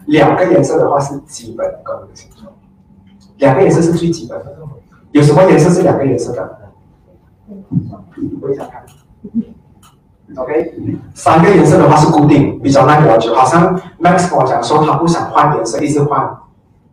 [0.07, 2.53] 两个颜色的话是基本功能星座，
[3.39, 4.59] 两个颜色是最基本的。
[5.13, 6.59] 有什么颜色是两个颜色的？
[8.41, 8.85] 我也想看。
[10.37, 10.75] OK，
[11.15, 13.35] 三个颜色的话是固定，比较耐比较久。
[13.35, 16.39] 好像 Max 跟我讲说他不想换颜色，一直换，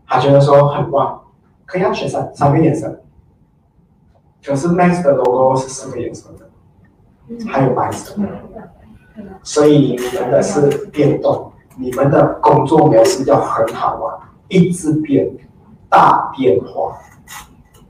[0.06, 1.18] 他觉得说很乱。
[1.66, 3.02] 可以要选三三个颜色。
[4.44, 8.16] 可是 Max 的 logo 是四个颜色的，还有白色。
[9.44, 15.30] 所以你们的是变动，你们的工作模式要很好玩，一直变，
[15.88, 16.98] 大变化。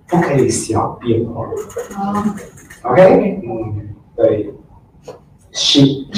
[0.10, 1.46] 不可以小变化
[2.84, 4.54] ，OK，嗯，对
[5.54, 6.10] ，shift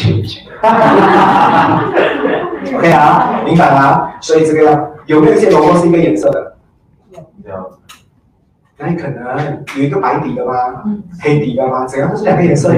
[2.71, 4.13] change，OK 啊，明白吗？
[4.21, 6.57] 所以这个有没有一些 logo 是一个颜色的？
[7.45, 7.79] 有，
[8.77, 10.53] 那你可能有一个白底的吗？
[11.21, 11.85] 黑底的吗？
[11.85, 12.77] 怎样都是两个颜色的。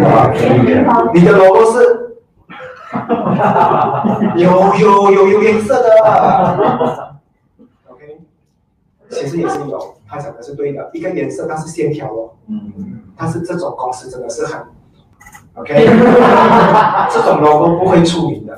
[1.14, 2.16] 你的 logo 是，
[4.38, 5.90] 有有有有颜色的
[7.88, 8.22] ，OK，
[9.10, 9.96] 其实也是有。
[10.14, 14.62] 他讲的是对的，一个颜色，但是线条哦，嗯，但是这种公司真的是很，
[15.56, 15.74] OK，
[17.10, 18.56] 这种 logo 不会出名的，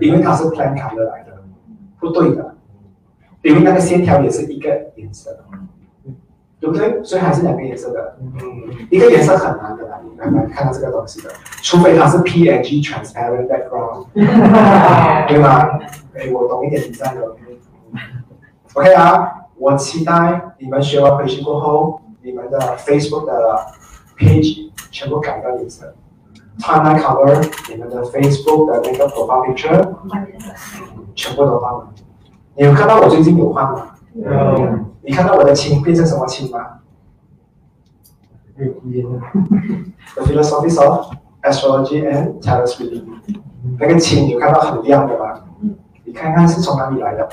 [0.00, 1.42] 因为它是 plan color 来的，
[1.98, 2.54] 不对的，
[3.42, 5.44] 因为那个线条也是一个颜色，
[6.58, 7.04] 对不对？
[7.04, 8.30] 所以还是两个颜色的，嗯，
[8.90, 11.28] 一个颜色很难的来，来来看到这个东西的，
[11.60, 14.06] 除非它是 PNG transparent background，
[15.28, 15.68] 对吗？
[16.16, 17.36] 哎，我懂一点 design 的
[18.72, 19.36] ，OK 啊。
[19.60, 23.58] 我期待你们学完培训过后，你们的 Facebook 的
[24.16, 25.94] page 全部改掉颜色
[26.58, 29.86] ，timeline color，你们的 Facebook 的那个 profile picture
[31.14, 31.92] 全部都换了。
[32.54, 33.96] 你有看到我最近有换吗？
[34.14, 34.78] 有。
[35.02, 36.78] 你看到我的青变成什么青吗
[38.56, 43.04] ？The philosophy of astrology and tarot reading。
[43.78, 45.42] 那个青有看到很亮的吗？
[46.04, 47.28] 你看看是从哪里来的？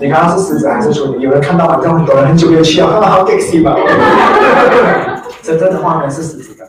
[0.00, 1.22] 你刚刚是狮子还是处女？
[1.22, 1.78] 有人看到吗？
[1.80, 3.76] 这样很多人很久没有去啊，好 sexy 吧？
[5.42, 6.68] 真正的画面是狮子的。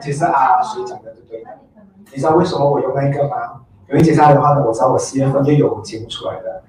[0.00, 1.44] 其实啊，谁讲的对不对？
[2.12, 3.62] 你知道为什么我用那个吗？
[3.88, 6.62] 因为接下来的话呢，我知道我四月份就有节目出来的，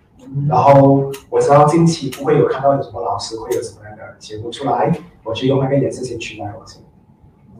[0.49, 4.91] 然后我知道近期不会有看到有什么老师会有什么样的节目出来，
[5.23, 6.81] 我就用那个颜色先取代我先。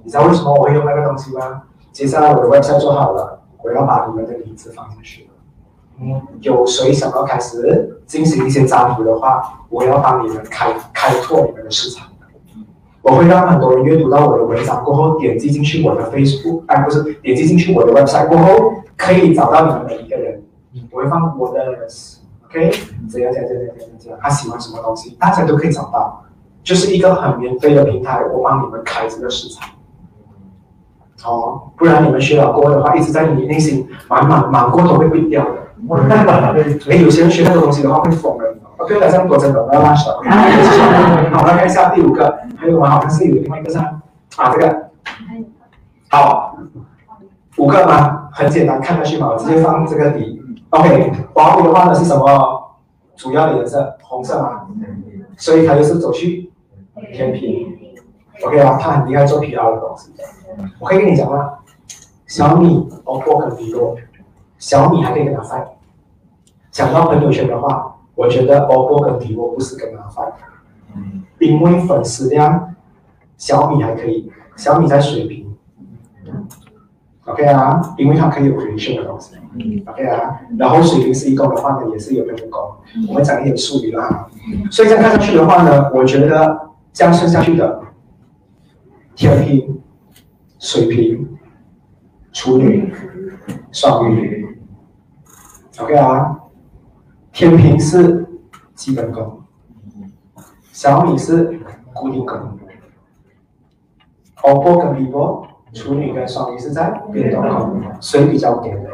[0.08, 1.64] 你知道为什么我会用那个东西吗？
[1.92, 5.30] 接下来我的 website 做好了，我要把你们的名字放进去了。
[6.00, 12.08] 嗯，有谁想要开始进行一些占卜的话，我要帮你们开开拓你们的市场。
[13.02, 20.42] 我会让很多人阅读到我的文章过后，点击进去我的 Facebook，哎，不是，点击进去我的 website 过后，可以找到你们每一个人。
[20.90, 21.60] 我会放我的
[22.46, 22.72] OK，
[23.10, 26.24] 怎样怎样怎样怎样怎样，他喜欢什么东西，大家都可以找到，
[26.64, 29.68] 就是一个很免费的平台，我帮你们开这个市场。
[31.26, 35.52] 哦，不然你们学了过的话，一直在你内心满满满过头会毁掉的。
[36.90, 38.46] 哎，有些人学那个东西的话会疯的。
[38.78, 40.12] OK，了，这样多真的，我要拉手。
[41.32, 42.90] 好，来看一下第五个，还有吗？
[42.90, 44.90] 好像是有另外一个是啊，这个。
[46.10, 46.58] 好，
[47.58, 48.30] 五个吗？
[48.32, 50.42] 很简单，看下去嘛，我直接放这个底。
[50.70, 52.64] OK，华为的话呢是什么？
[53.16, 54.68] 主要的颜色红色嘛，
[55.38, 56.52] 所以它就是走去
[57.12, 57.67] 天平。
[58.46, 60.12] OK 啊，它很厉害做 PR 的东西。
[60.80, 61.60] 我可以跟你讲吗，
[62.28, 63.96] 小米、OPPO 跟 vivo，
[64.58, 65.68] 小米还可以跟他 fight。
[66.72, 70.34] 讲到朋友圈的话，我觉得 OPPO 跟 vivo 不是跟他 fight，
[71.40, 72.76] 因为粉丝量，
[73.38, 75.46] 小米还可以，小米在水平。
[77.26, 79.36] OK 啊，因为它可以有回收的东西。
[79.88, 82.62] OK 啊，然后水平是一个的话呢，也是有分工。
[83.10, 84.28] 我们讲一点术语啦。
[84.72, 87.82] 所以这样看上去的话呢，我觉得这样算下去的，
[89.18, 89.82] 天平。
[90.60, 91.38] 水瓶、
[92.34, 92.92] 处女、
[93.72, 94.58] 双鱼
[95.78, 96.36] ，OK 啊。
[97.32, 98.28] 天平是
[98.74, 99.44] 基本功，
[100.72, 101.60] 小米是
[101.94, 102.58] 固定功
[104.42, 108.90] ，OPPO 跟 vivo，处女跟双鱼是在变动功，谁比较点的？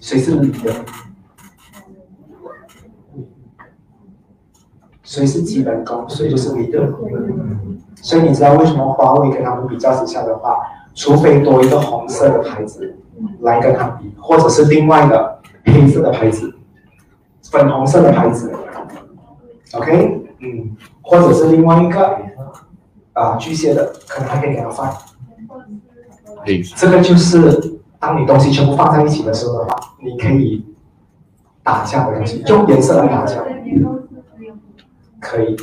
[0.00, 0.72] 谁是你的？
[5.02, 6.08] 谁是基本功？
[6.08, 6.90] 谁就是你的。
[8.04, 10.58] 所以你知道为什么华为跟他们比较之下的话？
[10.94, 12.96] 除非多一个红色的牌子
[13.40, 16.54] 来跟它比，或者是另外的黑色的牌子、
[17.50, 18.52] 粉红色的牌子
[19.72, 22.16] ，OK，嗯，或者是另外一个
[23.14, 24.88] 啊巨蟹的，可能还可以给他放。
[26.76, 30.64] 这个就是当你东西全部放在一起的时候的话，你可以
[31.64, 33.42] 打架的东西，用颜色来打架，
[35.20, 35.56] 可以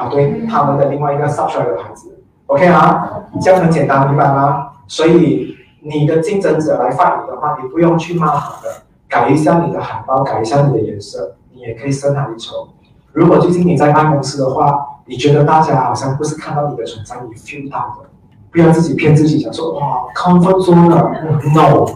[0.00, 2.18] 啊，对，他们的另外一个杀出来的牌子。
[2.46, 4.68] OK 啊，这样很简单，明白吗？
[4.86, 12.68] 所以你的竞争者来犯你的话，你不用去骂他的，改一下你的海报，改一下你的颜色，你也可以胜他一筹。
[13.12, 18.08] 如果最近你在办公室的话，你觉得大家好像不是看到你的存在，你 feel 到的，
[18.50, 21.86] 不要自己骗自己，想说哇，comfort zone，no，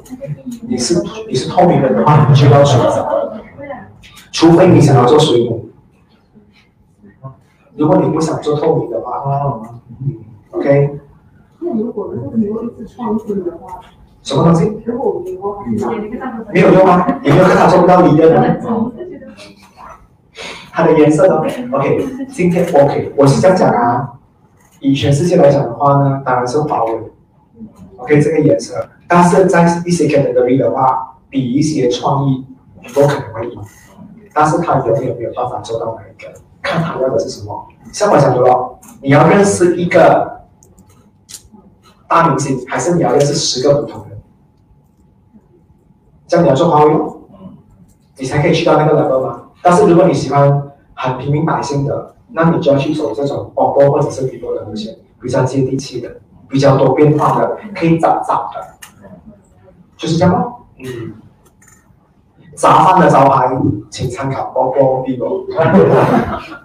[0.68, 3.40] 你是你是透明人的话，你就要选择，
[4.30, 5.68] 除非你想要做水母，
[7.76, 9.60] 如果你不想做透明的话，
[10.00, 10.16] 嗯。
[10.52, 11.00] OK。
[11.60, 13.80] 那如果如果你一直创新的话，
[14.22, 14.82] 什么东西？
[14.84, 15.32] 如果我没
[16.60, 18.56] 有用啊，有没有看他做不到你的呢？
[20.72, 24.10] 它的颜色呢？OK，今天 OK，我是这样讲啊。
[24.80, 26.92] 以全世界来讲的话呢，当然是华为。
[27.96, 32.44] OK，这个颜色，但是在一些 category 的话，比一些创意
[32.94, 33.60] 都可能会赢，
[34.34, 37.68] 但是它永远没有办法做到那一个，看他要的是什么。
[37.92, 40.32] 像我讲的咯，你要认识一个。
[42.06, 44.16] 大明星还是你要认识十个普通人，
[46.28, 46.94] 这样你要做华为，
[48.18, 49.42] 你才可以去到那个 level 吗？
[49.62, 59.08] 但是如果你喜欢很平民百姓的，那你就要去走这种广播或者是 vivo 的路线，比较接地气的，比较多变化的，可以找找的，
[59.96, 60.54] 就是这样吗？
[60.78, 61.14] 嗯，
[62.56, 63.50] 杂饭的招牌，
[63.90, 65.46] 请参考 OPPO、vivo。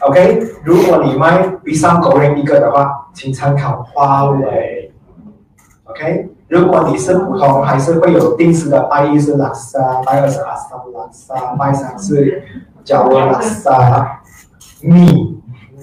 [0.00, 4.92] OK，如果你卖比上狗人一个的话，请参考华为。
[5.84, 12.42] OK，如果你是普通，还是会有定时的，拜一是拉萨，拜二是阿萨拉萨，拜三是
[12.82, 14.20] 加罗拉萨
[14.82, 15.40] 米。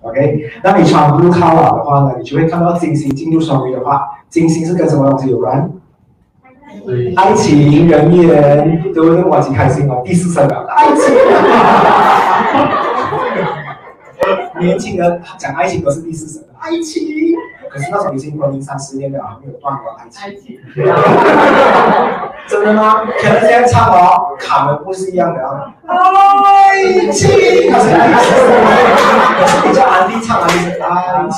[0.01, 4.01] color，OK，那你穿 blue color 的话呢，你就会看到金星进入双鱼的话。
[4.29, 5.71] 金星是跟什么东西有关？
[7.15, 9.23] 爱情、人缘，对不对？
[9.23, 10.01] 我挺开心哦。
[10.05, 11.15] 第四声了，爱情。
[14.59, 17.28] 年轻人讲爱情都是第四声，爱情。
[17.69, 20.59] 可是那种已经婚姻三十年了，还没有断过爱情。
[22.47, 23.05] 真的吗？
[23.05, 25.73] 可能现在唱哦，卡门不是一样的啊。
[25.85, 27.29] 爱情。
[27.69, 27.79] 可
[29.45, 31.37] 是你叫安迪唱，安迪是爱情。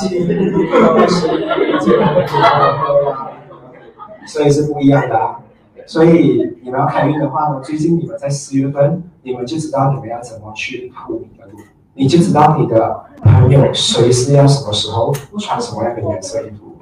[4.26, 5.38] 所以是不一样的啊。
[5.84, 11.58] 所以你们要开运的话呢，最近你们在四月份，你们就知道你们要怎么去铺你的路，
[11.94, 16.76] 你就知道你的朋友随时要什么时候穿什么样的颜色衣服。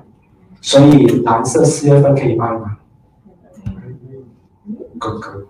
[0.61, 2.77] 所以蓝色四月份可以卖吗？
[4.99, 5.46] 哥哥，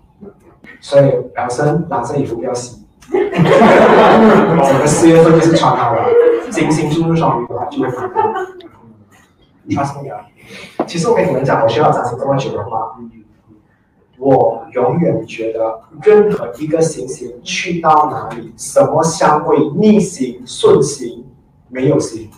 [0.81, 2.87] 所以男生蓝色衣服不要洗。
[3.11, 6.05] 整个四月份就是穿它了。
[6.51, 8.25] 金星进入双鱼的话就会反弹。
[9.69, 10.17] 穿什么呀？
[10.87, 12.97] 其实我跟你们讲，我需要展示这么久的话，
[14.21, 21.25] 我永远觉得任何一个行星去到哪里，什么相位逆行、顺行、
[21.69, 22.29] 没有行，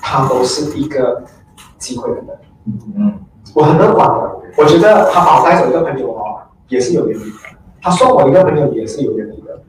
[0.00, 1.24] 它都是一个
[1.78, 2.26] 机会的人。
[2.96, 3.18] 嗯，
[3.54, 7.32] 我很乐观的，我觉得他把我带走一个朋友哦，也是有原因的；
[7.82, 9.60] 他送我一个朋友也是有原因的。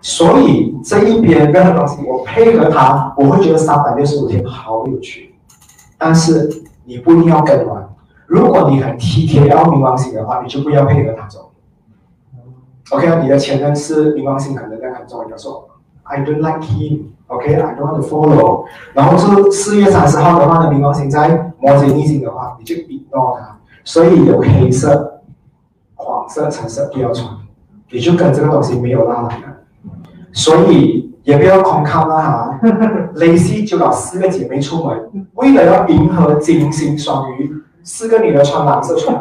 [0.00, 5.34] 所以这一边任何东西，我配合他，我会觉得三百六十五天好有趣。
[5.98, 6.48] 但是
[6.84, 7.86] 你不一定要跟完。
[8.30, 11.50] 如果你很体贴要冥王星的话，你就不要配合他走。
[12.92, 15.68] OK，你的前任是冥王星，可能在很重要，说
[16.04, 18.66] I don't like him，OK，I don't want to follow。
[18.94, 23.58] 然后是四月三十号的话呢，冥王星在摩羯逆行的话，你就 ignore 他。
[23.82, 25.22] 所以有黑色、
[25.96, 27.36] 黄色、橙色不要穿，
[27.90, 29.42] 你就跟这个东西没有拉来了。
[30.32, 32.60] 所以也不要空看了哈，
[33.16, 37.52] lazy 就搞四个姐妹出门，为了要迎合金星双鱼，
[37.92, 39.20] 四个女的穿蓝色出门，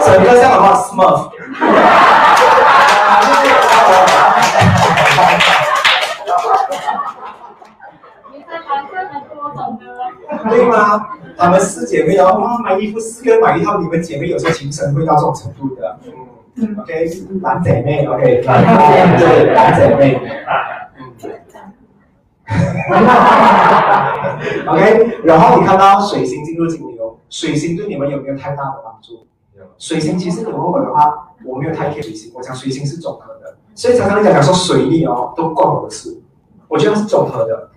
[0.00, 1.30] 整个像的话？smurf，
[10.48, 11.06] 对吗？
[11.36, 15.98] 她们四姐妹哦，哇，买衣服四个买一套，你们姐妹有时候情深会到这种程度的。
[16.54, 16.76] 嗯。
[16.78, 17.10] OK，
[17.42, 20.18] 蓝姐妹，OK，蓝对蓝姐妹
[24.66, 29.26] OK，然后你看到水星进入金牛，水星对你们有没有太大的帮助？
[29.76, 36.20] 水星其实你问我的话，我没有太 care 水星，我讲水星是综合的，所以常常人家讲说水逆哦，都关我的事，
[36.68, 37.70] 我觉得是综合的。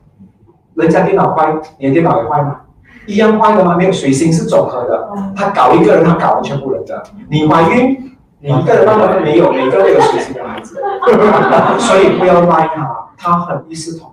[0.75, 2.62] 人家电脑坏，你的电脑也坏吗？
[3.05, 3.75] 一样坏的吗？
[3.75, 7.03] 没有，水星是综合的，他搞一个人，他搞了全部人的。
[7.29, 8.17] 你怀孕？
[8.39, 10.81] 你一个人妈妈没有，每个都有水星的孩子，
[11.77, 14.11] 所以不要赖他，他很一视同。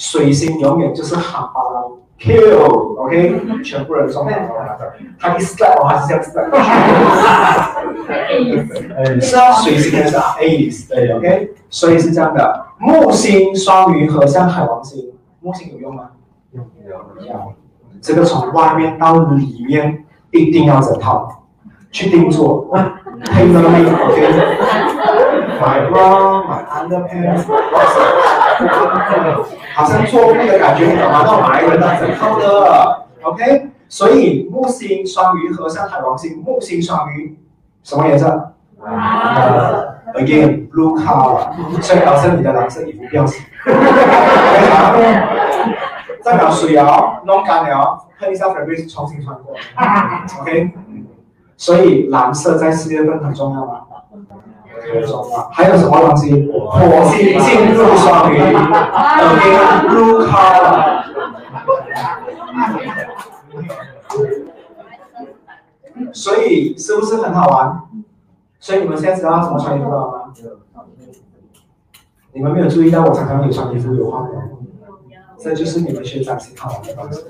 [0.00, 1.82] 水星永远就是哈巴拉
[2.18, 4.30] kill，OK，全部人送他
[4.80, 6.42] 的，他一 slap 我还是这样子的。
[9.20, 12.64] 是啊，水星是 Ace，对，OK，所以是这样的。
[12.78, 16.12] 木星双鱼和像海王星，木星有用吗？
[16.52, 16.92] 有有
[17.26, 17.52] 有。
[18.00, 21.44] 这个从外面到里面一定要整套，
[21.92, 22.70] 去定做。
[23.22, 27.44] tailor-made，OK，my bra，my underpants，
[29.74, 31.24] 好像错误的感觉，你懂吗？
[31.24, 37.38] 那买人的整套的，OK，所以木星双鱼和上海王星，木星双鱼
[37.82, 38.52] 什么颜色？
[38.82, 41.52] 蓝，again，blue color，
[41.82, 43.44] 所以表示你的蓝色衣服不要洗，
[46.22, 49.54] 再表水哦，弄干了，喷一下粉被重新穿过
[50.40, 50.70] ，OK。
[51.56, 53.82] 所以蓝色在四月份很重要吗？
[55.52, 56.50] 还有什么东西？
[56.52, 58.34] 火星进入双鱼
[59.20, 61.00] ，OK，blue color。
[66.12, 67.82] 所以是不是很好玩？
[68.58, 70.32] 所以你们现在知道怎么穿衣服了吗？
[72.32, 74.32] 你们没有注意到我常常有穿衣服有化妆，
[75.38, 77.24] 这就是你们学占星好玩的方式。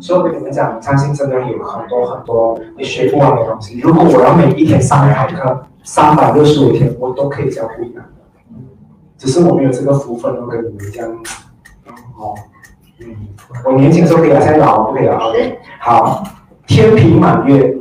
[0.00, 3.78] 所以我跟你们讲，占星真的有很多很多你学不完的东西。
[3.80, 8.10] 如果我要每一天上一堂课，三百六十五天，我都可以教不一样的。
[9.16, 11.08] 只是我没有这个福分，我跟你们讲，
[12.14, 12.34] 哦，
[13.00, 13.16] 嗯，
[13.64, 15.18] 我年轻的时候可以啊，现在老了不可以了。
[15.80, 16.22] 好，
[16.66, 17.74] 天平满月，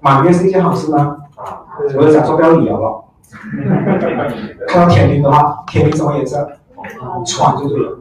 [0.00, 1.16] 满月是一件好事吗？
[1.36, 1.64] 啊，
[1.96, 3.02] 我就讲说不要理了。
[4.68, 6.46] 看到天平的话，天平什么颜色？
[7.24, 7.98] 穿就对了。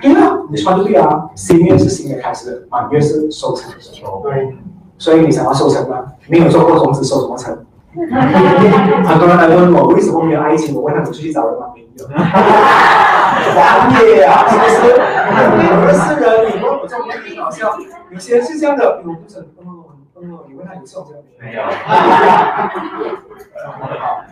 [0.00, 1.28] 对啊，你穿就对啊。
[1.34, 4.22] 新月是新的开始，满月是收成的时候。
[4.22, 4.56] 对。
[4.98, 6.12] 所以你想要收成吗？
[6.28, 7.66] 没有做过种子，收什么成？
[7.92, 11.66] 很多人来问我为什么没有爱情，我问他们出去找人吗？
[11.74, 12.06] 没有。
[13.52, 14.78] 狂野啊，是不是？
[15.74, 17.76] 不是人，你问我这种问题搞笑。
[18.10, 19.84] 有些人是这样的，我不是，嗯
[20.22, 21.06] 嗯，你问他有这种
[21.40, 21.62] 没有。
[23.64, 24.22] 好，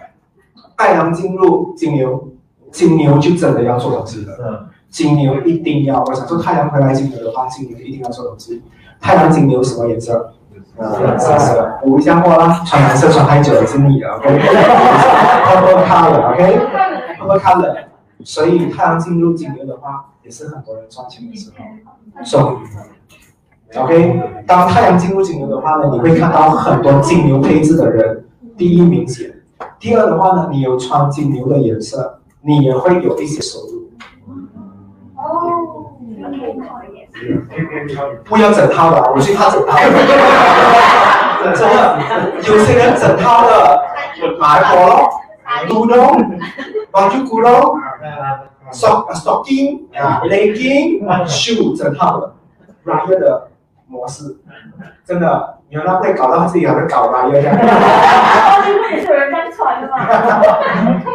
[0.76, 2.28] 太阳进入金牛，
[2.70, 4.68] 金牛就真的要做投资了。
[4.88, 8.62] 金牛一定要，我想说太阳回来金牛的话，金牛一定要做投资。
[9.00, 10.34] 太阳金牛什么颜色？
[10.78, 11.78] 蓝色。
[11.82, 14.16] 补一下货啦，穿蓝色穿太久了是腻了。
[14.16, 17.74] OK，Purple color，OK，Purple color。
[18.24, 21.64] 所以太阳进入金牛的话，也是很多人赚钱的时候。
[22.24, 22.60] 收
[23.76, 28.24] OK，当太阳进入金牛的话呢，你会看到很多金牛配置的人，
[28.56, 29.32] 第一明显。
[29.78, 33.77] 第二的话呢，你有穿金牛的颜色，你也会有一些收入。
[38.24, 39.76] 不要整套的，我最怕整套。
[41.42, 41.98] 真的，
[42.46, 43.82] 有些人整套的，
[44.38, 45.08] 买火
[45.68, 46.40] 古龙，
[46.90, 47.50] 把就古龙
[48.72, 49.80] ，sock stocking
[50.28, 52.34] legging shoe 整套的
[52.84, 53.48] ，right 的。
[53.90, 54.36] 模式，
[55.02, 57.24] 真的，有人会搞到自己还会搞吧？
[57.24, 57.50] 有点。
[57.50, 59.96] 哦，你不也是有人这样穿的吗？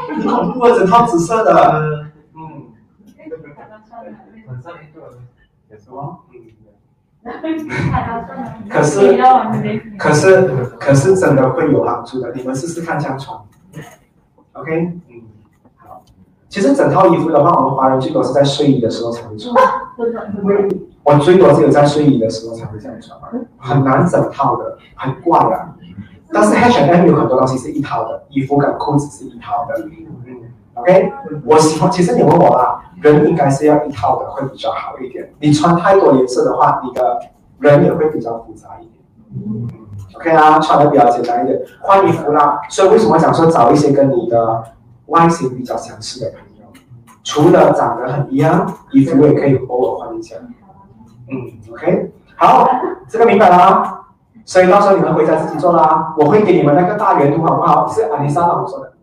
[0.09, 1.51] 很恐怖，整套紫色的。
[2.35, 2.73] 嗯。
[8.69, 8.99] 可是，
[9.97, 12.33] 可是，可是真的会有帮助的。
[12.33, 13.37] 你们试试看这样穿。
[14.53, 15.21] OK，嗯，
[15.77, 16.03] 好。
[16.49, 19.53] 其实整套衣服的话，我们华人最多是在睡衣的时候才会穿。
[21.03, 23.19] 我最多只有在睡衣的时候才会这样穿，
[23.57, 25.75] 很难整套的，很怪啊。
[26.31, 29.75] 但是 H&M 有很多东西是一套的，衣服跟裤子是一套的。
[30.25, 30.41] 嗯
[30.75, 31.13] ，OK，
[31.45, 31.89] 我喜欢。
[31.91, 35.33] 其实你问我啦，人应该是要一套的会比较好一点。
[35.39, 37.19] 你穿太多颜色的话，你的
[37.59, 39.69] 人也会比较复杂一点。
[40.15, 42.59] ，OK 啊，穿的比较简单一点，换衣服啦。
[42.69, 44.63] 所以为什么讲说找一些跟你的
[45.07, 46.65] 外形比较相似的朋友？
[47.23, 50.35] 除了长得很一样，衣服也可以偶尔换一下。
[51.29, 52.69] 嗯，OK，好，
[53.07, 53.99] 这个明白了吗？
[54.45, 56.13] 所以到时候你们回家自己做啦。
[56.17, 57.87] 我会给你们那个大圆图，好不好？
[57.87, 58.93] 是阿丽莎老师说的。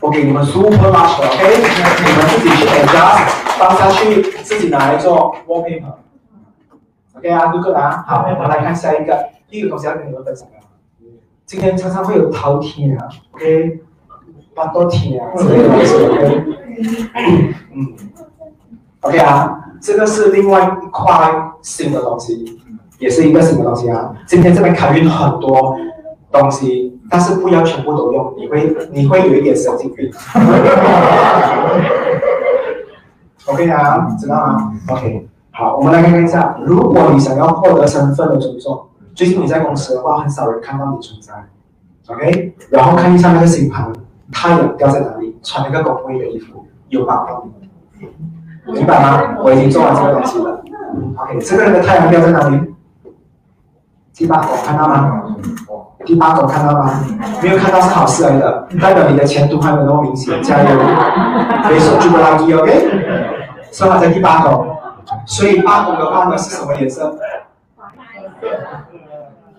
[0.00, 5.94] 我给你们 super large，OK，你们自己去 adjust，放下去，自己拿来做 wallpaper。
[7.14, 10.54] OK 啊，哥哥啊，好，我们来看下一个，第一个东西要跟你们分享的。
[11.46, 13.80] 今天常常会有饕餮啊，OK，
[14.54, 16.44] 巴多餮啊之类的东西，OK，
[17.74, 17.94] 嗯
[19.00, 19.58] ，OK 啊。
[19.80, 22.60] 这个是另外一块新的东西，
[23.00, 24.14] 也是一个新的东西啊。
[24.28, 25.76] 今天这边开运很多
[26.30, 30.08] 东西，但是不要全部都用，你会你会有一点神经病。
[33.44, 41.34] OK 啊，知道吗？OK，好，我们来看一下，如果你想要获得身份的尊重，最近你在公司的话，很少人看到你存在。
[42.08, 43.92] OK，然后看一下那个星盘，
[44.32, 47.50] 太阳掉在哪里，穿那个工位的衣服，有帮到你。
[48.72, 49.36] 明白吗？
[49.44, 50.64] 我已经做完这个东西了。
[51.18, 52.58] OK，这个人的太阳掉在哪里？
[54.14, 55.36] 第八我看到吗？
[56.04, 57.04] 第八种看到吗？
[57.42, 60.78] 没有看到是好事来的，代表你的前途还没有那么明显，加油！
[61.68, 62.88] 别说朱古力，OK？
[63.70, 64.76] 生活在第八种，
[65.26, 67.16] 所以八种的话呢是什么颜色？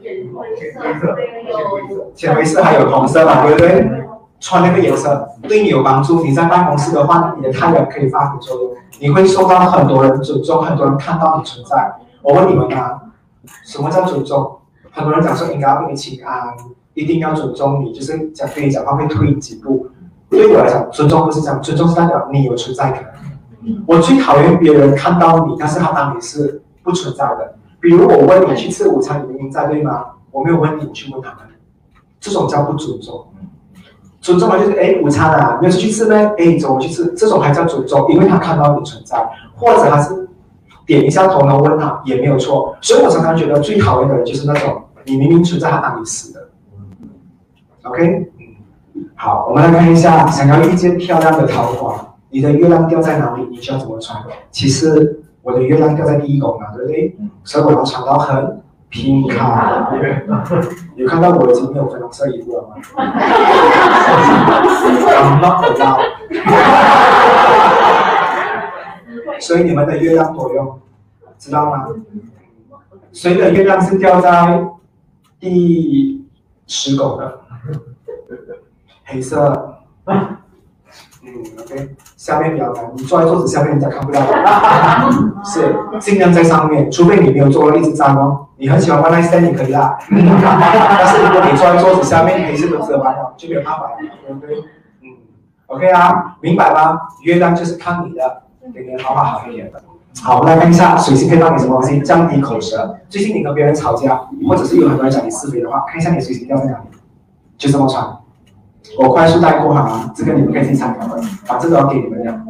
[0.04, 1.16] 浅灰色
[2.14, 4.04] 浅灰色还有红色嘛，对不对？
[4.40, 6.22] 穿那个颜色对你有帮助。
[6.26, 11.94] 你在办公室的话，你的太阳可以发挥作用，你会受到很多人尊重，很多人看到你存在。
[12.22, 13.00] 我问你们啊，
[13.66, 14.60] 什么叫尊重？
[14.96, 16.54] 很多人讲说应该要跟你请安，
[16.94, 19.88] 一定要尊重你，就是讲跟你讲话会退几步。
[20.30, 23.12] 对我来讲，尊重不是这样，尊重是代表你有存在感。
[23.88, 27.56] 我最讨厌别人看到你，但是他当你是不存在的。
[27.80, 30.06] 比如我问你去吃午餐，你明明在对吗？
[30.32, 31.40] 我没有问你，你去问他们，
[32.20, 33.26] 这种叫不尊重。
[34.22, 36.18] 尊重嘛，就是哎，午餐啊，没有出去吃咩？
[36.38, 39.18] 哎，走，我去吃，这种还叫尊重，因为他看到你存在，
[39.56, 40.30] 或者他是
[40.86, 42.76] 点一下头，然后问他也没有错。
[42.82, 46.50] 所以我常常觉得最讨厌的人就是那种你明明存在，他当你死的。
[47.84, 48.32] OK，
[49.16, 53.44] 好，我们来看一下，想要遇见漂亮的桃花，你的月亮掉在哪里？
[53.52, 54.24] 你需要怎么穿？
[54.52, 57.18] 其实我的月亮掉在第一宫嘛，对不对？
[57.44, 59.92] 所以我要穿到很平卡。
[60.96, 62.76] 有看到我已经没有粉红色衣服了吗。
[69.40, 70.80] 所以你们的月亮多用，
[71.38, 71.88] 知道吗？
[73.12, 74.64] 谁的月亮是掉在
[75.44, 76.26] 第
[76.68, 77.42] 十狗的？
[79.04, 79.80] 黑色。
[81.26, 84.22] 嗯，OK，下面比较难，你坐在桌子下面，人家看不到。
[85.44, 88.48] 是，尽量在上面，除非你没有做到一直站哦。
[88.58, 89.98] 你很喜欢 one night stand，你可以啦。
[90.10, 94.58] 但是如果你坐在桌子下面，黑色都遮完了，就没有办法了，对不对？
[95.02, 95.18] 嗯
[95.68, 97.00] ，OK 啊，明白吗？
[97.24, 99.82] 月亮就是看你的，给你好好好一点的。
[100.22, 102.00] 好，我们来看一下水星可以帮你什么东西？
[102.02, 102.98] 降低口舌。
[103.10, 104.16] 最近你跟别人吵架，
[104.48, 106.86] 或者是有很多人讲你是非的话，看一下你的水星掉在哪里，
[107.58, 108.06] 就这么穿。
[108.98, 112.42] 我快速带过哈，这个你们可以自己参考的，把这个要给你们的。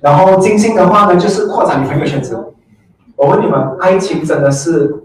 [0.00, 2.52] 然后金星的话呢，就是扩展你朋友圈子。
[3.16, 5.04] 我问你们，爱情真的是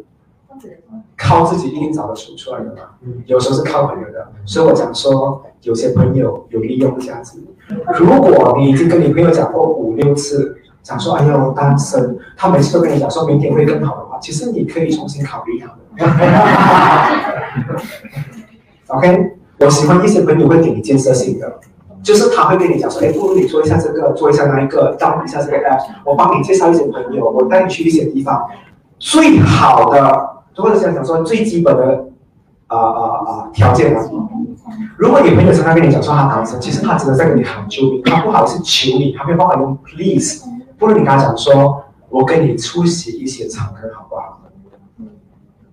[1.16, 2.82] 靠自己一定找得出出来的吗？
[3.26, 4.28] 有时候是靠朋友的。
[4.46, 7.40] 所以我讲说，有些朋友有利用价值。
[7.98, 10.58] 如果你已经跟你朋友讲过五六次，
[10.88, 15.74] 讲说哎呦单身，他每次都跟你讲说明天会更好的话，其实你可以重新考虑他的。
[18.88, 19.34] OK。
[19.60, 21.60] 我喜欢一些朋友会给你建设性的，
[22.04, 28.48] 就是他会跟你讲说，哎，不如你做一下这个，做一下那一个，当一下这个 app，我帮你介绍一些朋友，我带你去一些地方，
[29.00, 32.06] 最好的或者想想说最基本的
[32.68, 33.98] 啊啊啊条件。
[34.96, 40.44] 如果你朋友常常跟你讲说他单身，其实他真的在跟你喊救命，他不好是求你，他没有办法用 please，
[40.78, 44.42] 不如你跟他讲说，我跟你出席一些场合好不好？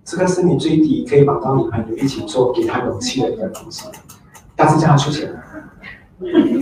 [0.03, 3.87] 这个是你最低可以帮到你朋友一起做，给他勇气的一个东西，
[4.55, 5.35] 但是叫他出钱，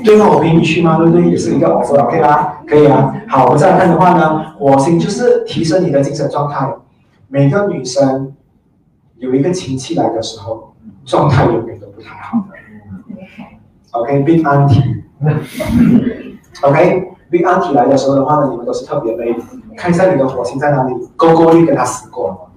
[0.03, 0.29] 对吗？
[0.29, 0.97] 我陪你去吗？
[0.97, 1.29] 对不对？
[1.29, 3.13] 也是一个 offer，OK 啦，可以啊。
[3.27, 6.73] 好，我们再来看的话呢，火星就是提升你的精神状态。
[7.27, 8.33] 每个女生
[9.17, 10.73] 有一个亲戚来的时候，
[11.03, 12.53] 状态永远都不太好的。
[13.91, 14.41] OK，Big
[17.33, 19.35] Auntie，OK，Big Auntie 来的时候的话呢，你们都是特别累。
[19.75, 22.49] 看一下你的火星在哪里，勾勾率跟他死过。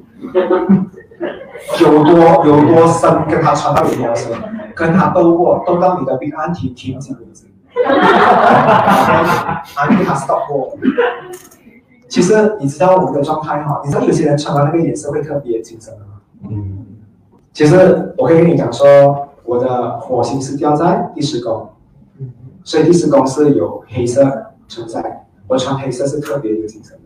[1.81, 2.15] 有多
[2.45, 4.33] 有多深，跟他穿到有多深，
[4.75, 7.47] 跟他斗过，斗到你的病安体停止为止。
[9.77, 10.77] 安体他 stop 过。
[12.09, 16.07] 其实你知道我们的状态哈，你知道有些人穿的那个颜色会特别精神的吗？
[16.49, 16.87] 嗯。
[17.53, 21.71] 其实我可以跟你讲说，我的火星是掉在第十宫，
[22.63, 27.03] 所以第十宫是有黑色存在，我穿黑色是特别有精神的。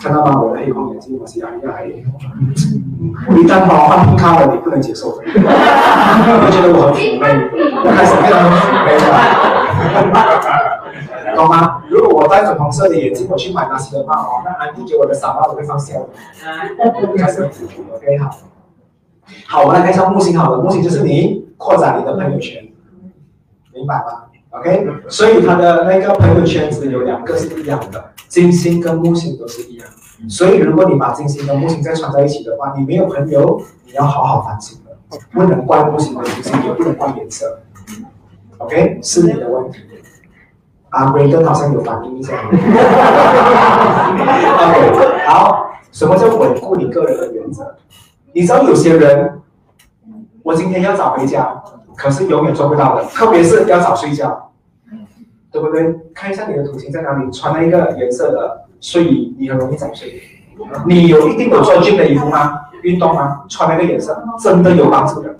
[0.00, 0.40] 看到吗？
[0.40, 2.02] 我的黑框眼镜，我是牙牙黑。
[3.28, 5.10] 我一旦把我换 p 了，你不能接受。
[5.10, 7.26] 我觉得我很妩媚，
[7.84, 8.52] 我开始变得很妩
[8.84, 9.02] 媚了，
[11.36, 11.82] 懂吗？
[11.88, 15.94] 如果我戴粉红色的眼镜，我去买那些的话哦，那安迪给我的傻帽都会放下。
[17.18, 18.30] 开始，OK，好。
[19.46, 22.66] 好，我们来看一下木星，好了，木星就是你扩展你的朋友圈，
[23.72, 24.21] 明白吗
[24.52, 29.86] ？OK，所以他的那个朋友圈子有两个是一样的，金星跟木星都是一样。
[30.28, 34.96] 所以如果你把金星跟木星再串在一起的话，你没有朋友，你要好好反省了。
[35.32, 37.58] 不能怪木星的金星，也不能怪颜色。
[38.58, 39.80] OK，是你的问题。
[40.90, 42.34] 阿威根好像有反应一下。
[44.62, 47.74] OK，好，什么叫稳固你个人的原则？
[48.34, 49.40] 你知道有些人，
[50.42, 51.62] 我今天要早回家。
[51.96, 54.50] 可是永远做不到的，特别是要早睡觉，
[55.50, 55.94] 对不对？
[56.14, 60.22] 看一下你的土星在哪里，穿那一个颜色的睡衣，你很容易早睡。
[60.86, 62.60] 你有一定有穿 gym 的衣服吗？
[62.82, 63.44] 运动吗？
[63.48, 65.34] 穿那个颜色真的有帮助的。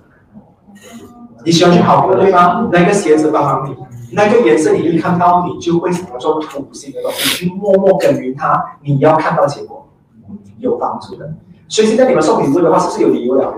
[1.45, 2.69] 你喜欢去跑步对吗？
[2.71, 3.75] 那个鞋子帮忙你，
[4.13, 8.63] 那个颜色你一看到，你就会想要做土星的东西，去默默耕耘它。
[8.81, 9.87] 你要看到结果，
[10.57, 11.33] 有帮助的。
[11.73, 13.51] 所以现在你们送礼物的话，是不是有理由了？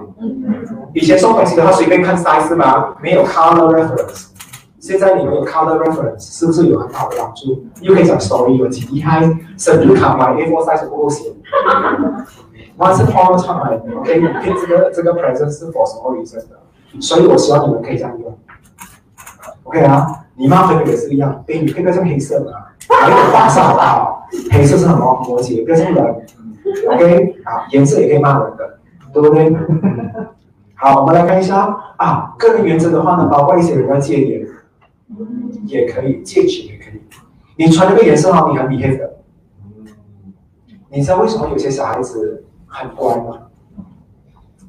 [0.93, 2.95] 以前送东西的话，随便看 size 吗？
[3.01, 4.28] 没有 color reference。
[4.80, 7.61] 现在你们有 color reference，是不是有很好的帮助？
[7.82, 9.20] 又可以讲 story，有几厉害？
[9.57, 11.26] 生日卡买 A4 size 不够写。
[12.78, 17.01] Once upon a time，OK，你可以这个这个 present 是 for 什么 reason 的？
[17.01, 18.34] 所以我希望你们可以这样用。
[19.63, 22.53] OK 啊，你妈朋友也是一样，哎，你可以用黑色的，
[22.88, 24.26] 还有黄色好不好？
[24.49, 25.22] 黑色是什么？
[25.28, 25.93] 摩羯，不要这样
[26.89, 28.80] OK，好，颜色也可以骂人的，
[29.13, 29.55] 对不对？
[30.76, 34.47] 好，我们来看一下啊，个人原则的话呢，包括一些人要戒烟，
[35.65, 37.01] 也可以戒酒也可以。
[37.57, 39.13] 你穿那个颜色哈，你很 behave 的。
[40.89, 43.39] 你知道为什么有些小孩子很乖吗？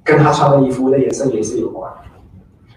[0.05, 1.93] 跟他穿的衣服的颜色也是有关。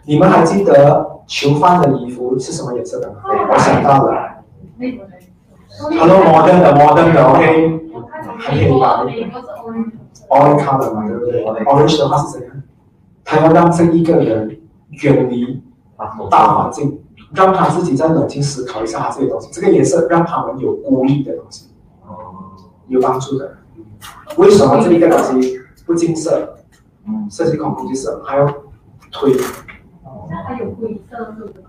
[0.06, 3.18] 你们还记得囚犯的衣服是什么颜色的吗？
[3.24, 4.44] 我想到了
[5.80, 7.89] ，Hello modern 的 modern 的 OK，
[8.40, 9.06] 很可以吧
[10.30, 12.64] ？Orange color 嘛，对不对？Orange 的话是怎样？
[13.26, 14.60] 他要让这一个人
[15.04, 15.62] 远离
[16.32, 17.02] 大环境，
[17.34, 19.50] 让他自己再冷静思考一下他这些东西。
[19.52, 21.70] 这个颜色让他们有孤立的东西，
[22.88, 23.58] 有帮助的。
[24.38, 26.56] 为什么这一个东西不近色？
[27.30, 28.46] 设计恐怖就是还要
[29.12, 29.34] 推。
[30.30, 31.64] 那还有灰色是不是？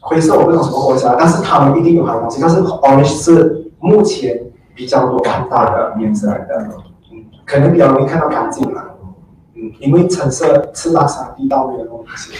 [0.00, 2.38] 灰色我不懂什么国家，但是他们一定有它的东西。
[2.40, 4.43] 但是 orange 是目前
[4.74, 6.68] 比较多看到的颜色来的，
[7.12, 8.82] 嗯，可能比较容易看到干净了，
[9.54, 12.32] 嗯，因为橙色是拉萨地道那个东西。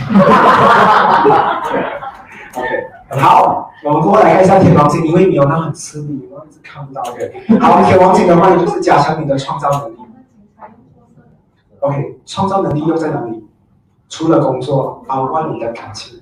[2.57, 7.03] OK，好，我们过后来看一下天王星，因为你有那很吃力，我一直看不到。
[7.03, 9.97] OK，好，天王星的话就是加强你的创造能力。
[11.80, 13.45] OK，创造能力又在哪里？
[14.09, 16.20] 除了工作，包括你的感情。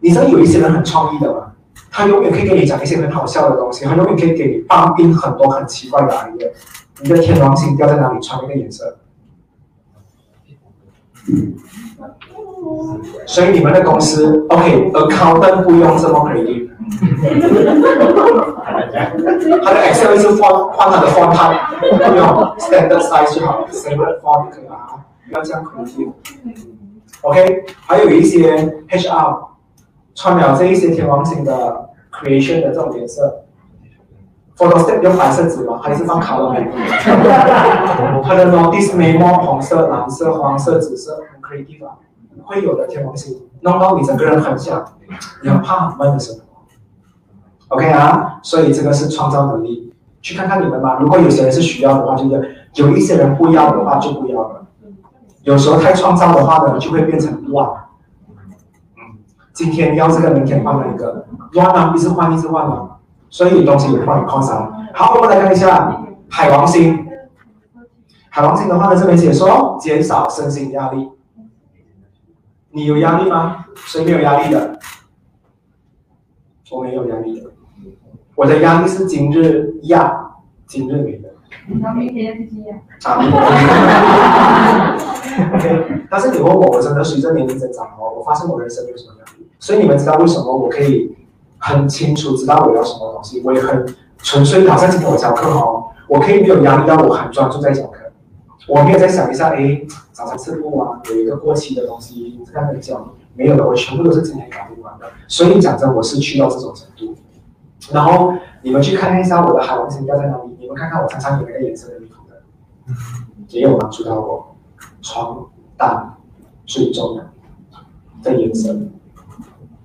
[0.00, 1.52] 你知道有一些人很创意的吗？
[1.90, 6.50] 他永远可以跟你讲一些很好笑的东西，他永远可以给你放进很多很奇怪的 idea。
[7.00, 8.20] 你的天王星掉在哪里？
[8.20, 8.98] 穿那个颜色。
[13.26, 16.68] 所以你们的公司，OK，accountant 不用这么 crazy，。
[19.62, 21.30] 他的 Excel 是换换他的 font，
[21.80, 22.26] 不用
[22.58, 26.10] standard size 就好，standard font 可以啊，不要这样 crazy，。
[27.20, 28.56] OK，还有一些
[28.88, 29.47] HR
[30.18, 33.44] 穿了这一些天王星的 creation 的这种颜色
[34.56, 35.78] ，Photoshop 用白色纸吗？
[35.80, 38.20] 还是放 color memo？
[38.24, 41.92] 它的 notice memo 红色、蓝色、黄色、紫色，很 creative 啊，
[42.42, 44.84] 会有的天王星，弄到你整个人很像，
[45.44, 46.42] 你很怕很闷的生活。
[47.68, 50.98] OK 啊，所以这个是创造能力，去看看你们吧。
[51.00, 52.40] 如果有些人是需要的话，就是；
[52.74, 54.66] 有一些人不要的话，就不要了。
[55.44, 57.70] 有时候太创造的话呢，就会变成乱。
[59.58, 62.98] 嗯，今天要这个，明天换了一个，乱啊，一直换，一直换嘛。
[63.28, 64.88] 所以东西也换，扩散。
[64.94, 67.06] 好，我们来看一下海王星。
[68.30, 71.10] 海王星的话呢，这边写说减少身心压力。
[72.70, 73.64] 你有压力吗？
[73.74, 74.78] 谁没有压力的？
[76.70, 77.50] 我没有压力的。
[78.34, 80.30] 我的压力是今日压，
[80.66, 81.30] 今日没的。
[81.80, 82.76] 然后明天自己压。
[83.10, 83.18] 啊。
[85.54, 89.37] OK，但是你问我，我真的随着年龄增长哦，我发现我人生没有什么压力。
[89.58, 91.16] 所以你们知道为什么我可以
[91.58, 93.42] 很清楚知道我要什么东西？
[93.44, 93.84] 我也很
[94.18, 97.98] 纯粹，好像今天我教课哦，我可以没有压力，让我很专注在讲课。
[98.68, 99.80] 我没有在想一下，哎，
[100.12, 105.06] 早上吃不完，有一个过期的东西在那里讲，没有的，我全部都是今天搞定完的。
[105.26, 107.14] 所以讲真，我是去到这种程度。
[107.90, 112.42] 然后你们去看一下我的海王星掉在哪里，你们看看我常常有那个颜色的衣服的，
[113.48, 114.54] 也有帮助到我。
[115.00, 115.46] 床
[115.76, 116.16] 单
[116.66, 117.24] 最重要
[118.22, 118.76] 的颜色。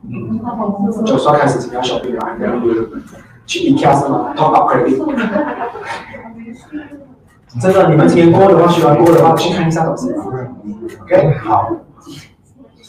[0.06, 2.22] 嗯，就说开始今天要小兵了，
[3.46, 4.98] 去 IKEA 是吗？Top up credit。
[7.62, 10.12] 真的，你们今天过的话，喜欢过的话，去看一下东西。
[11.02, 11.72] OK，好。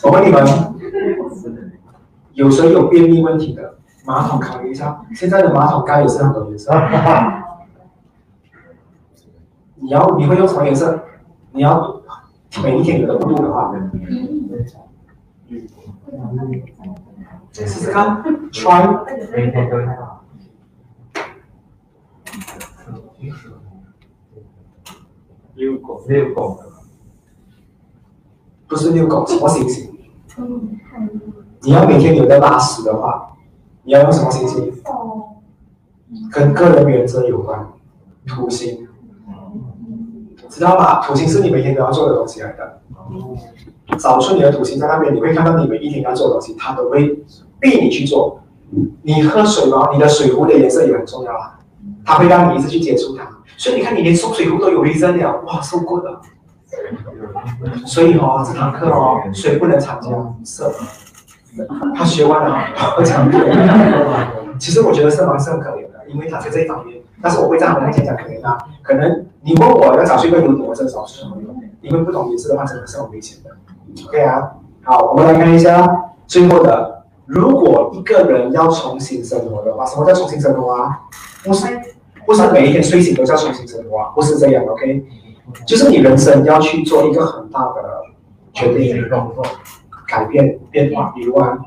[0.03, 0.45] 我问你们，
[2.33, 3.77] 有谁有便秘问题的？
[4.07, 6.73] 马桶考虑一下，现在的马桶盖也是很多颜色。
[9.77, 11.05] 你要你会用什么颜色？
[11.53, 12.01] 你要
[12.63, 13.73] 每一天有的温度的话，
[17.53, 19.05] 试试看，try。
[25.55, 26.61] 遛狗，遛狗，
[28.67, 29.97] 不是遛狗，什么星星？
[31.61, 33.37] 你要每天有的拉屎的话，
[33.85, 34.73] 你要用什么星星？
[36.31, 37.73] 跟个人原则有关，
[38.27, 38.84] 土星，
[40.55, 41.01] 知道吗？
[41.01, 42.81] 土星是你每天都要做的东西来的。
[43.99, 47.07] 找出你的土星在那边，你会看到你每一天要做的东西，它都会
[47.61, 48.41] 逼你去做。
[49.03, 49.91] 你喝水吗？
[49.93, 51.59] 你的水壶的颜色也很重要啊，
[52.05, 53.29] 它会让你一直去接触它。
[53.57, 56.21] 所以你看，你连送水壶都有微针了，哇，受过的。
[57.87, 60.11] 所以哦，这堂课哦，水不能参加，
[60.45, 60.73] 色。
[61.95, 62.59] 他学完了，
[62.99, 63.31] 我讲。
[64.59, 68.59] 其实我觉得色盲是很可怜的，因为他在这一方面，但是我会这样跟他讲讲可能啊。
[68.83, 73.51] 可能你问我要找出一个优点，我真的找不出什么优点，因为不懂颜色的话，真的是很危险的。
[74.07, 74.53] OK 啊，
[74.83, 81.01] 好，我们来看一下最后的，如果一个人要重新生活的话，什么叫重新生活啊？
[81.43, 81.67] 不是。
[82.27, 85.05] 不是每一天睡醒都叫重新生活啊，不是这样，OK？
[85.67, 87.83] 就是你人生要去做一个很大的
[88.55, 88.97] 决定
[90.09, 91.13] 改变变化。
[91.15, 91.59] 比如啊，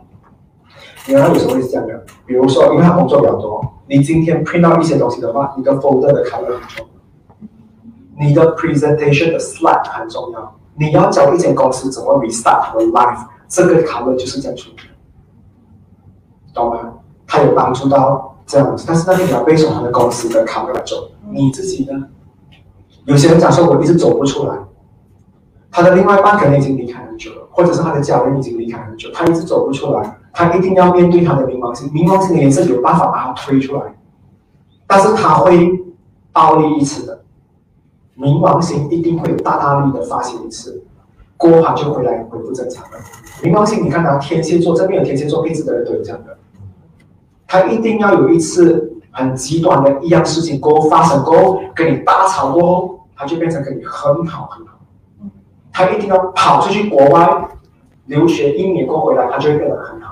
[1.06, 14.16] 你看他有时候会是这样的，比如说，因为他工作比较多，你今天 print 到一些东西的话，你的 folder 的 color 很重要，你的 presentation 的 slide 很重要，你要教一间公司怎么 restart 它的 life，这个 color
[14.16, 14.72] 就是这样出，
[16.54, 16.94] 懂吗？
[17.26, 22.08] 它有帮助到这样子，但是那个你要背诵他的公司的 color 来走，你自己呢？
[23.06, 24.58] 有些人讲说我一直走不出来，
[25.72, 33.82] 他的另外一半可能已经离开很久了，或者是他的家人已经离开很久，他一直走不出来，他一定要面对他的冥王星，冥王星的颜色有办法把它推出来，
[34.86, 35.68] 但是他会
[36.32, 37.24] 暴力一次的，
[38.16, 40.84] 冥王星一定会有大大力的发泄一次，
[41.38, 43.00] 过后就回来恢复正常了。
[43.42, 46.38] 冥王星，你看他天蝎座这边有天蝎座配置的人都有这样的，
[47.48, 54.78] 他一定要有一次很极端的一样事情过后发生过后，跟你大吵过后，他就变成跟你很好很好。
[55.74, 57.50] 他一定要跑出去国外
[58.06, 60.07] 留学一年过回来，他就会变得很好。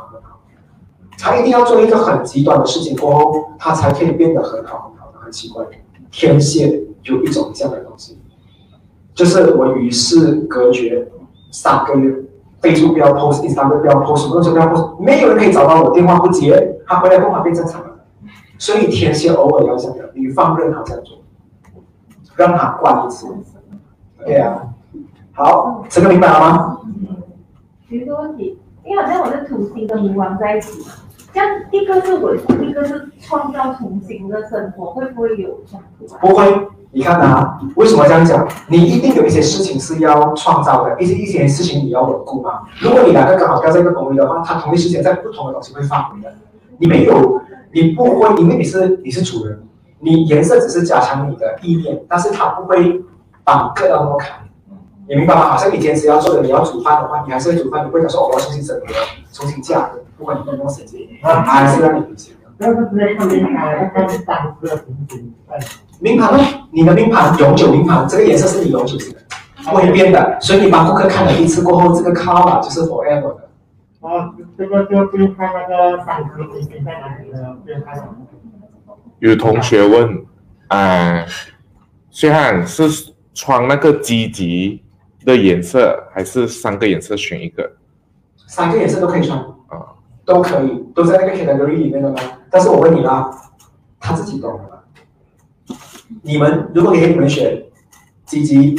[1.26, 5.18] 他一定要做一个很极端的事情过后，他才可以变得很好很好的。
[5.20, 5.66] 很奇怪，
[6.12, 8.20] 天蝎有一种这样的东西，
[9.16, 11.08] 就是我与世隔绝
[11.52, 12.16] 三个月，
[12.62, 17.88] 备注不要 post，第三个不要 post，什么东西不要 post，没有人可以找到我，电话不接，他回来过后变正常了。
[18.60, 21.18] 所以天蝎偶尔要这样，你放任他这样做，
[22.36, 23.26] 让他惯一次。
[24.24, 24.62] 对啊，
[25.34, 26.82] 好，这个明白了吗？
[27.90, 30.92] 有一个问题，因为好像我的土星跟冥王在一起嘛，
[31.36, 36.18] 这样一个是稳定，一个是创造重新的生活，会不会有冲突啊？
[36.22, 38.48] 不会，你看啊，为什么这样讲？
[38.70, 42.62] 你一定有一些事情是要创造的，一些一些事情你要稳固嘛。
[42.80, 46.34] 如果你两个刚好掉在一个宫位的话，它同一时间在不同的东西会发挥的。
[46.78, 47.42] 你没有，
[47.74, 49.62] 你不会，因为你是你是主人，
[50.00, 53.04] 你颜色只是加强你的意念，但是它不会
[53.44, 54.32] 把你割到那么开。
[55.08, 55.42] 你明白吗？
[55.50, 58.86] 好像你坚持要做的，你要煮饭的话，你还是会煮饭，你不会讲说哦我要重新整合、
[59.32, 62.52] 重新架合，不管你有没有时间，还是让你理解的。
[62.58, 63.44] 那是不是看明
[66.18, 66.38] 牌，呢？
[66.72, 69.20] 你的名牌永久名牌，这个颜色是你永久性的，
[69.70, 70.38] 不会变的。
[70.42, 73.50] 所以你帮顾客看了一次过后，这个 color 就是 forever 的。
[74.02, 77.58] 哦，这个就就看那个三颗平行在哪里呢？
[79.20, 80.26] 有同学问，
[80.68, 81.26] 啊、
[82.10, 82.84] 薛汉是
[83.34, 84.84] 穿那个积极
[85.26, 87.72] 的颜色，还是三个颜色选一个？
[88.48, 92.16] 三个颜色都可以穿，啊、都可以，都在那个 category 里面的吗？
[92.50, 93.30] 但是我问你啦，
[94.00, 94.70] 他自己懂的吗？
[96.22, 97.64] 你们如果给你们选
[98.26, 98.76] 积极、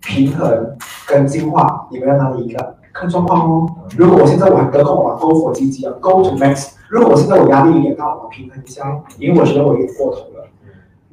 [0.00, 0.76] 平衡
[1.06, 2.76] 跟进化，你们要哪里一个？
[2.92, 3.66] 看状况哦。
[3.96, 6.72] 如果我现在我很得空，我要 go for 积极啊，go to max。
[6.88, 10.46] 如果我现在我压力有点大，我平衡一下哦，因为我觉得我有点过头了。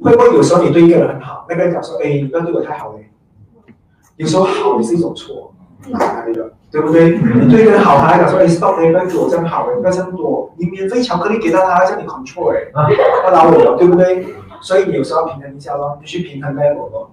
[0.01, 3.06] 会不会有时候你对一个人很好，那个人讲说，哎，你不要对我太好嘞。
[4.17, 5.53] 有时候好也是一种错？
[6.69, 7.17] 对不对？
[7.17, 12.67] 你对一个人好，他还讲说，哎，stop，哎，不要对我这样好，哎，不要这样多，你免费巧克力给到他，叫你 control，哎，
[13.23, 14.27] 他打我了，对不对？
[14.59, 17.09] 所以你有时候要平衡一下咯，你去平衡 level 咯。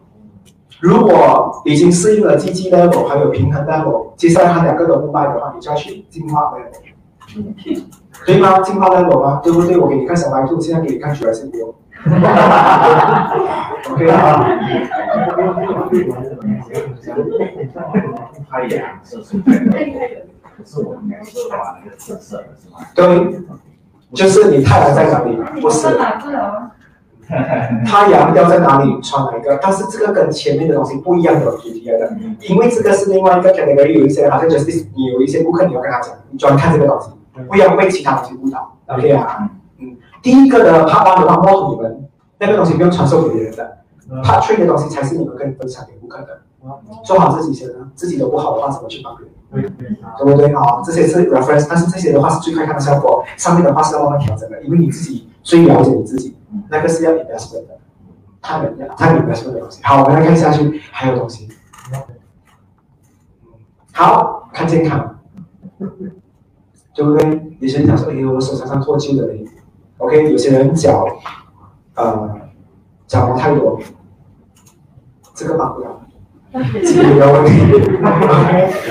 [0.80, 6.72] 如果已经适应了积极 level 还有平衡 level，接下来他两个都不卖的话，你就要去进化 level，
[8.24, 8.59] 可以吗？
[8.61, 9.40] 进化 level 吗？
[9.44, 9.78] 对不对？
[9.78, 11.74] 我给你看小白兔，现在给你看主要是我。
[13.91, 14.49] OK 啊，
[18.51, 19.70] 太阳射出来的，
[20.57, 22.78] 可是我们说话那个紫色是吗？
[22.95, 23.05] 对，
[24.12, 25.37] 就是你太阳在哪里？
[25.61, 25.89] 不是。
[27.87, 37.09] 太阳要在哪里穿哪一个，但是这个跟前面的东西不一样的主题来的，因为这个是另外一个 category，有一些好像就是你有一些顾客你要跟他讲，你专看这个东西，
[37.49, 39.51] 不要被其他东西误导，OK 啊？
[39.78, 42.03] 嗯，第一个的 part one 的话，告诉你们
[42.39, 43.78] 那个东西不用传授给别人的
[44.22, 46.41] ，part three 的东西才是你们可以分享给顾客的，
[47.05, 49.35] 做好自己先啊，自己都不好的话怎么去帮别人？
[49.51, 50.82] 对对对不对啊？
[50.85, 56.37] 这些是 reference，但是这些的话是最快看的效果，上面的话是要慢慢调整的，因为你自己最了解你自己，
[56.68, 57.78] 那个是要 investment 的，
[58.43, 59.80] 他们他 investment 的东西。
[59.85, 61.49] 好，我们来看下去，还有东西。
[63.93, 65.20] 好看健康，
[66.93, 67.57] 对不对？
[67.61, 69.47] 有些人讲说，哎呦，我手常常脱臼的嘞。
[69.99, 71.07] OK，有些人脚，
[71.95, 72.30] 呃，
[73.07, 73.78] 脚毛太多，
[75.34, 76.01] 这个帮不了。
[76.53, 77.53] 这个有问题。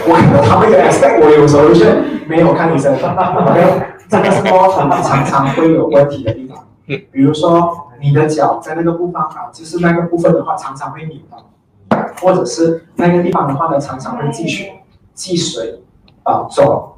[0.06, 2.94] 我看到他们有 expect 我有 solution，没有看医生。
[2.94, 6.58] OK，这个是猫团常常会有问题的地方。
[6.86, 14.82] 比如说你的脚在那个部分啊，就是那个部分的话，常常会扭到，或者是那个地方的话呢，常常会积水、
[15.14, 15.82] 积水
[16.24, 16.94] 啊肿，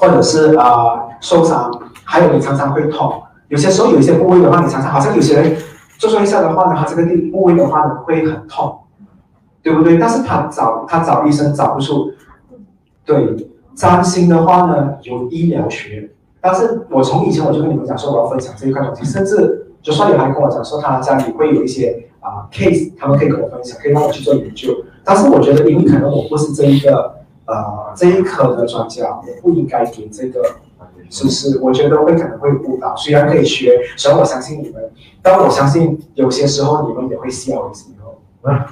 [0.00, 1.70] 或者是啊、受伤，
[2.04, 3.22] 还有你常常会痛。
[3.48, 5.56] 有些时候有一些部位的话，你常常好像有些人
[5.98, 8.78] 做做一下的话呢，他这个地部位的话呢会很痛。
[9.60, 9.98] 对不对？
[9.98, 12.10] 但是他找他找医生找不出
[13.04, 13.36] 对，
[13.74, 24.72] 占星的话呢，有医疗学，但是我从以前我就跟你们讲说我要分享这一块东西，甚至就算有人跟我讲说他家里会有一些啊 case，他们可以跟我分享，可以让我去做研究。
[25.04, 30.40] 但是我觉得，因为可能我不是这一个呃这一科的专家，我不应该给这个
[31.08, 32.94] 知识，我觉得会可能会误导。
[32.96, 34.90] 虽然可以学，所以我相信你们，
[35.22, 38.20] 但我相信有些时候你们也会笑的时候。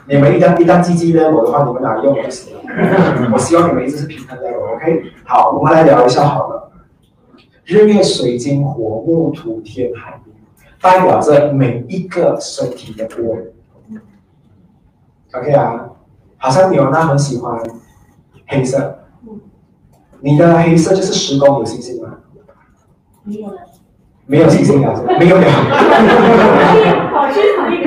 [0.08, 2.56] 你们一旦一旦积极的我的话，你们哪用不行？
[3.32, 5.02] 我希望你们一直是平衡的，OK？
[5.24, 6.70] 好，我们来聊一下好了。
[7.64, 10.30] 日月水金火木土天海冥，
[10.80, 13.52] 代表着每一个身体的部位。
[15.34, 15.90] OK 啊，
[16.38, 17.60] 好像你有那很喜欢
[18.46, 19.00] 黑色，
[20.20, 22.18] 你的黑色就是十宫有星星吗？
[23.26, 23.58] 没有了，
[24.26, 25.42] 没有信心了，没有了。
[27.12, 27.84] 跑去哪一？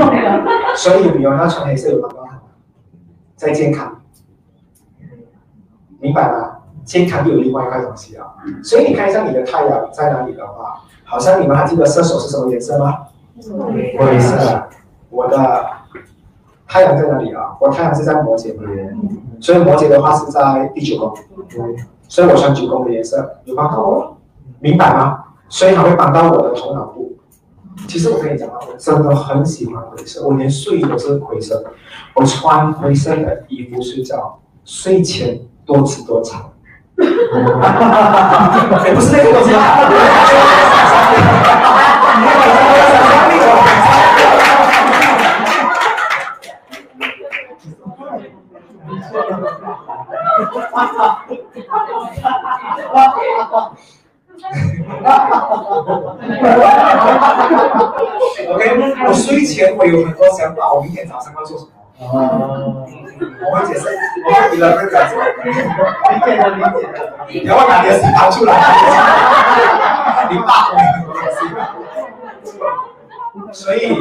[0.78, 2.10] 所以你有要穿黑色有吗？
[3.36, 4.02] 在健康，
[6.00, 6.58] 明白吗？
[6.84, 8.36] 健康又有另外一块东西啊。
[8.64, 13.08] 所以你看一下你的太阳在哪里的话，好像你们还记得射手是什么颜色吗？
[13.98, 14.36] 我也是。
[15.10, 15.66] 我的
[16.68, 17.56] 太阳在哪里啊？
[17.62, 18.64] 我太阳是在摩羯嘛，
[19.40, 21.14] 所以摩羯的话是在第九宫，
[22.08, 24.18] 所以我穿九宫的颜色有帮到我，
[24.60, 25.24] 明白吗？
[25.50, 27.18] 所以它会帮到我的头脑部。
[27.88, 31.64] 其实我跟你讲啊，我真的很喜欢灰色，我连睡衣都是灰色，
[32.14, 36.42] 我穿灰色的衣服睡觉，睡前多吃多餐。
[37.00, 39.90] 也不是那个东西啊。
[58.50, 58.62] OK，
[59.08, 61.72] 我睡前我有很多想法，我明天早上要做什么？
[62.00, 62.88] 哦，
[63.20, 63.88] 我会解释，
[64.26, 65.20] 我会给人家讲什么。
[65.44, 65.50] 理
[66.26, 66.96] 解了，理解了。
[67.28, 68.54] 你要拿你的洗盘出来，
[70.32, 71.40] 你爸我很多东西。
[73.52, 73.98] 所以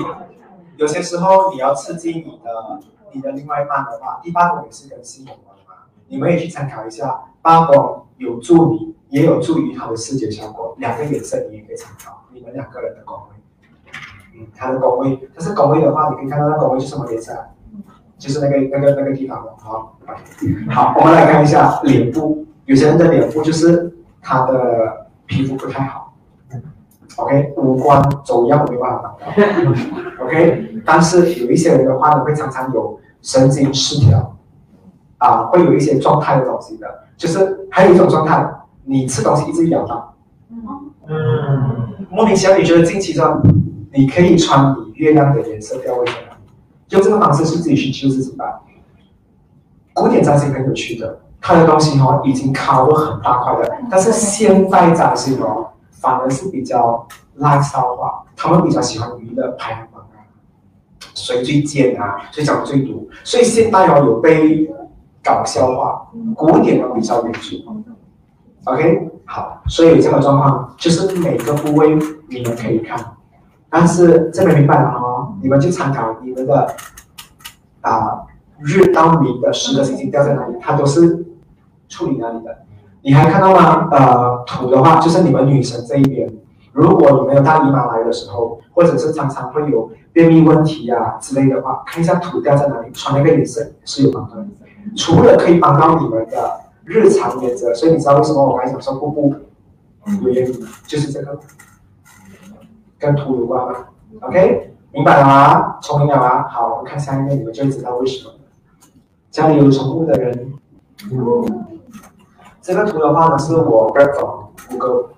[0.77, 2.79] 有些时候你要刺激你的
[3.13, 5.75] 你的另外一半的话，第八宫也是跟性有关嘛，
[6.07, 13.37] 你们也去参考一下，八宫有助你，也有助于它的视觉效果，两个颜色你也可以参考，你们两个人的宫位，
[14.39, 17.33] 嗯，它的宫位，但是宫位的话，你可以看到那宫位是什么颜色？
[18.19, 19.97] 就是那个那个那个地方的，好，
[20.71, 26.15] 好，我们来看一下脸部，有些人的脸部就是他的皮肤不太好
[27.15, 34.37] ，OK，五官走样没办法达到，OK，但是有一些人的话呢，会常常有神经失调，
[35.19, 38.53] 啊，会有一些状态的东西的，就是还有一种状态，
[38.91, 40.15] 你吃东西一直咬到，
[41.07, 43.43] 嗯，莫名其妙你觉得近期中，
[43.93, 46.37] 你可以穿你月亮的颜色调位在哪里？
[46.89, 48.63] 用这个方式是自己去救自己吧。
[49.93, 57.07] 古典占星很有趣的，它的东西哦已经靠了很大块的，但是现代占星哦反而是比较
[57.39, 60.25] lifestyle 化，他们比较喜欢娱乐排行榜啊，
[61.15, 64.67] 谁最贱啊，谁讲的最毒，所以现代哦有被
[65.23, 67.57] 搞笑化，古典哦比较严肃。
[68.69, 71.99] OK，好，所以这个状况就是每个部位
[72.29, 72.99] 你们可以看，
[73.71, 76.75] 但是这边明白了哦，你们就参考你们的
[77.81, 78.25] 啊、
[78.59, 81.25] 日到明的十个星星掉在哪里，它都是
[81.89, 82.59] 处理哪里的。
[83.01, 83.89] 你还看到吗？
[83.91, 86.31] 呃，土的话就是你们女神这一边，
[86.73, 94.47] 如果你们有大姨妈来的时候，或者是常常会有便秘问题啊之类的话，看一下土掉在哪里，穿那个颜色是有帮助的。
[94.95, 99.35] 除了可以帮到你们的日常原则，所以你知道为什么我刚才讲说瀑布
[100.23, 101.39] 有原因，就是这个
[102.99, 103.75] 跟图有关嘛。
[104.23, 105.79] OK，明白了吗？
[105.83, 106.49] 聪明了吗？
[106.49, 108.33] 好，我们看下一个，你们就知道为什么。
[109.31, 110.55] 家里有宠物的人，
[112.63, 115.11] 这个图的话呢，是我 grab from Google，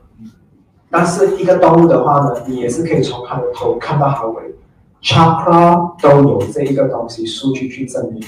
[0.90, 4.56] 但是一个动物的话呢，你也是可以从它的头看到它的尾
[5.00, 8.20] ，chakra 都有这一个东西数据去证明。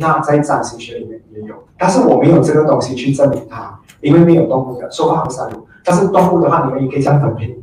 [0.00, 5.68] 那在占星学里面也有，但是我没有这个东西去证明它，因为没有动物的，说话不三路。
[5.84, 7.62] 但是动物的话，你们也可以这样分配。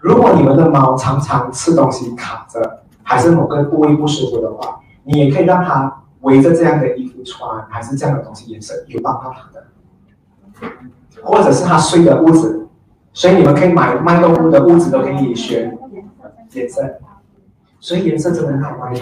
[0.00, 10.72] 如果你们的猫常常吃东西卡着，还是某个部位不舒服的话，你也可以让它围着这样的衣服穿，还是这样的东西颜色有帮到它的，
[11.22, 12.68] 或者是它睡的屋子，
[13.12, 15.78] 所以你们可以买卖动物的屋子都可以选
[16.52, 16.82] 颜色，
[17.78, 19.00] 所以颜色真的很好卖的。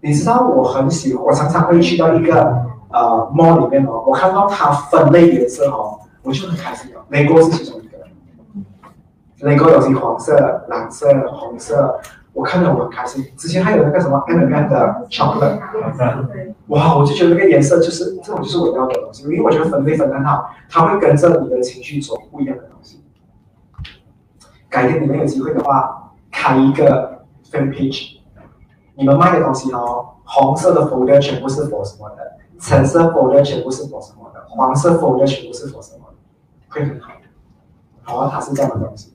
[0.00, 7.00] 你知道我很喜欢，我常常会去到一个呃 mall 里面哦，我看到它分类颜色哦，我就很开心哦。
[7.08, 7.98] 雷哥是其中一个，
[9.48, 12.00] 雷哥有些黄色、蓝色、红色、
[12.32, 13.24] 我看到我很开心。
[13.36, 15.58] 之前还有那个什么 M M 的 chocolate，
[16.32, 23.02] 对，哇，我就觉得那个颜色就是这种就是我要的东西，因为我觉得分类分得很好，它会跟着你的情绪走不一样的东西。
[24.68, 28.17] 改天你们有机会的话，开一个 fan page，
[28.98, 32.16] 你们卖的东西哦，红色的 folder 全部是 for 什么的，
[32.60, 36.16] 橙色 folder 全部是 for 什么的，黄色 folder 全部是 for 什么的，
[36.68, 37.12] 会很好。
[38.02, 39.14] 好，它是这样的东西。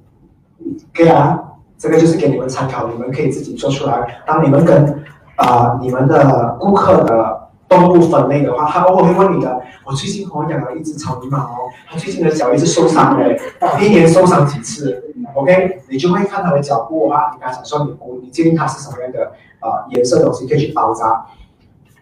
[0.93, 1.37] 可以啊，
[1.77, 4.23] 这个就是给你们参考，你们可以自己做出来。
[4.25, 5.03] 当你们跟
[5.35, 11.57] 啊、你们的顾客的动物分类的话，他偶尔会问你的，我最近我养了一只草泥马哦，
[11.89, 13.37] 它最近的脚一直受伤嘞，
[13.81, 15.03] 一年受伤几次
[15.33, 19.31] ？OK，你就会看它的脚部的话，你刚才说你你建议它是什么样的
[19.63, 21.25] 啊、颜色的东西可以去包扎。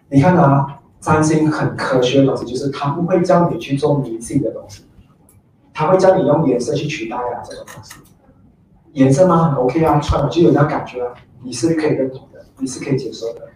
[0.08, 4.84] 你看啊，占星很科学的东西，就是他不会叫你去做迷信的东西，
[5.72, 7.94] 他会叫你用颜色去取代啊这种东西。
[8.92, 9.48] 颜色吗？
[9.48, 13.48] 很 OK 啊，穿了就有那感觉啊，你是可以认同的，你是可以接受的。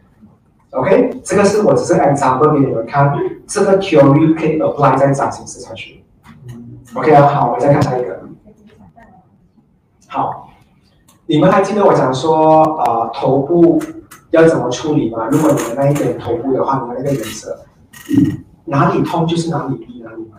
[0.70, 3.12] OK，这个是我只是 example 给你们看，
[3.46, 6.04] 这个 theory 可以 apply 在占星市场去。
[6.94, 8.22] OK 啊，好，我再看下一个。
[10.09, 10.48] 好，
[11.26, 13.80] 你们还记得我讲说，呃，头部
[14.31, 15.29] 要怎么处理吗？
[15.31, 17.59] 如果你的那一边头部的话，你们那个颜色，
[18.64, 20.39] 哪里痛就是哪里逼哪里吗？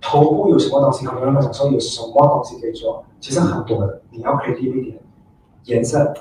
[0.00, 1.06] 头部有什么东西？
[1.06, 4.98] 很多人会讲说有什么东西可以做，其实很多的，你要 creative 一点。
[5.64, 6.14] 颜色，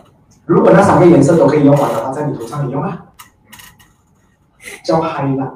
[0.46, 3.06] 如果那三个颜色都可以用完的话，在你头上你用啊，
[4.84, 5.52] 叫 highlight，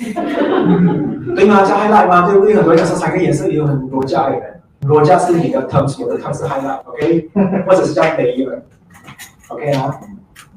[1.36, 1.62] 对吗？
[1.62, 2.26] 叫 highlight 吗？
[2.30, 2.54] 对不对？
[2.54, 7.30] 很多人讲说三个颜色也有很多价的，罗价是你的 terms，我的 terms 是 highlight，OK，、
[7.66, 10.00] 或者是叫 layer，OK 啊。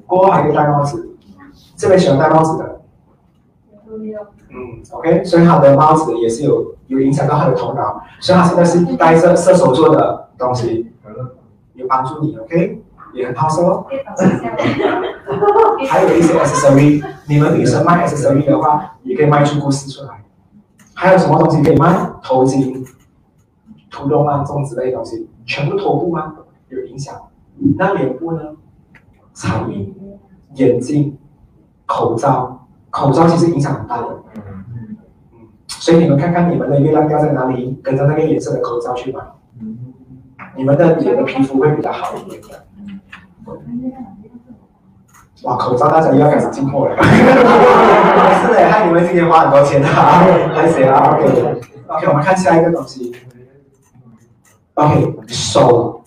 [0.06, 1.16] 过后还可以戴帽子，
[1.76, 2.82] 这边喜欢戴帽子的，
[4.50, 10.92] 嗯，OK，所以他的帽子也是有有影响到他的头脑，所以他现在是戴着射手座的东西，
[11.74, 12.84] 有帮助你，OK，
[13.14, 13.86] 也很好色哦。
[15.88, 20.24] 还有一些 accessory，你们女生卖 accessory 的话，也可以卖出故事出来。
[20.94, 22.12] 还有什么东西可以卖？
[22.22, 22.86] 头巾、
[23.90, 26.36] 涂绒啊，这种之类的东西，全部头部吗？
[26.70, 27.16] 有影响。
[27.78, 28.42] 那脸部呢？
[29.34, 29.94] 彩衣、
[30.54, 31.18] 眼镜、
[31.86, 34.08] 口罩，口罩其实影响很大的。
[34.36, 34.98] 嗯，
[35.68, 39.22] 所以你们看看你们的月亮掉在哪里，跟着那个颜色的口罩去买，
[40.56, 42.66] 你们的脸的皮肤会比较好一点的。
[45.44, 50.24] 哇，口罩大家又要开始进货了，是的，害你们今天花很多钱啊，
[50.54, 53.12] 还谁啊？OK OK，我们看下一个东西。
[54.76, 56.03] OK，手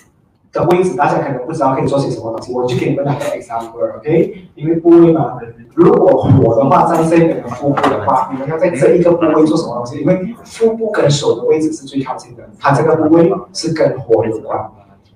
[0.56, 5.38] 的位置大家可能不知道可以做些什么东西，我就给你们两个 example，OK？、因为部位嘛，
[5.74, 10.00] 如果火的话在这边的腹部的话，你们要在这一个部位做什么东西？
[10.00, 14.58] 因为腹部跟手的位置是最靠近的，它这个部位是跟火有关。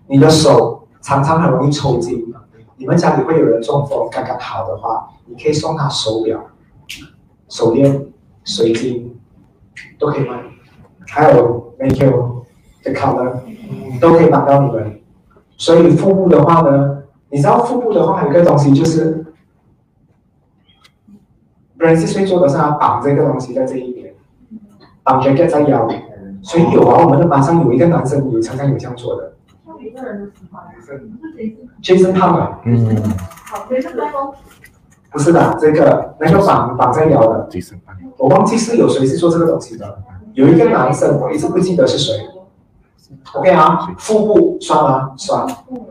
[0.08, 2.34] 你的手常常很容易抽筋，
[2.76, 6.38] 你们家里会有人中风，刚刚好的话，你可以送他手表、
[7.48, 8.06] 手链、
[8.44, 9.18] 水晶，
[9.98, 10.38] 都可以吗，
[11.06, 12.44] 还有 make you
[12.84, 13.32] 的 color
[13.98, 14.99] 都可以帮到你们。
[15.60, 19.26] 所以腹部的话呢，你知道腹部的话还有一个东西就是。
[21.76, 24.12] 人是会做的是他绑这个东西在这一边，
[25.02, 25.88] 绑 jacket 在腰，
[26.42, 29.32] 所以有啊，我们的班上有一个男生有常常有这样做的
[31.82, 33.02] ，Jason Tom 啊，嗯，
[35.10, 37.48] 不是的，这个那个绑绑在腰的，
[38.18, 40.02] 我忘记是有谁是做这个东西的，
[40.34, 42.14] 有一个男生，我一直不记得是谁。
[43.34, 45.12] OK 啊，腹部酸吗？
[45.16, 45.46] 酸，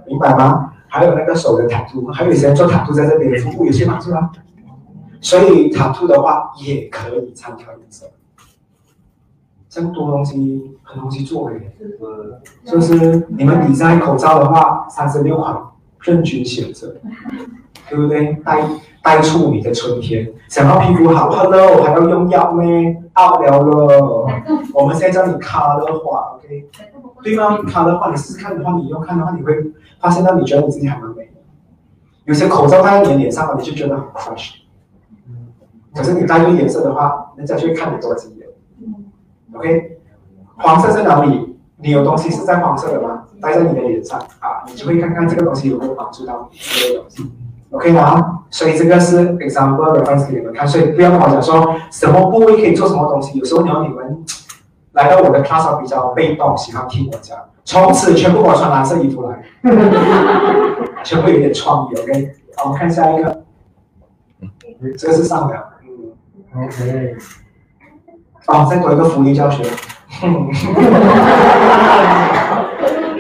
[0.05, 0.73] 明白吗？
[0.87, 4.31] 还有那个手的塔图，还有一些人做塔图在这边，腹部有些帮助啊。
[5.21, 8.07] 所以塔图的话也可以参考颜色。
[9.69, 11.75] 这么多东西，很多东西做诶，
[12.65, 15.55] 就是你们比赛口罩的话，三十六款
[16.01, 16.95] 任君选择，
[17.87, 18.33] 对不对？
[18.43, 18.63] 带
[19.03, 20.31] 带出你的春天。
[20.47, 24.27] 想要皮肤好，Hello，还要用药咩？out 了了。
[24.73, 26.65] 我们现在叫你卡的话，OK，
[27.23, 27.57] 对吗？
[27.63, 29.53] 卡的话，你试看的话，你用看的话，你会
[29.99, 31.31] 发现到你觉得你自己还蛮美的。
[32.25, 34.51] 有些口罩戴在你的脸上，你就觉得很 crush。
[35.95, 38.47] 可是你戴对颜色的话，人家就会看你多几眼。
[39.53, 39.97] OK，
[40.57, 41.57] 黄色在哪里？
[41.81, 43.23] 你有东西是在黄色的吗？
[43.41, 47.31] 戴在你的脸上啊，你就会看看这个东西有没有帮助到你这个东西。
[47.71, 48.41] OK 吗？
[48.49, 53.39] 所以这个是 example reference 给你们看，所以不要跟我讲说什么部位可以做什么东西。
[53.39, 54.25] 有时候你要你们
[54.93, 59.43] 来到我的 class 比较被动，喜欢听我讲，从此全部给我穿蓝色衣服来，
[61.03, 61.95] 全部有点创意。
[61.99, 63.43] OK，好，我们看下一个，
[64.97, 65.63] 这个是上梁，
[66.55, 66.65] 嗯。
[66.65, 67.15] OK，
[68.47, 69.63] 哦，再多一个福利教学。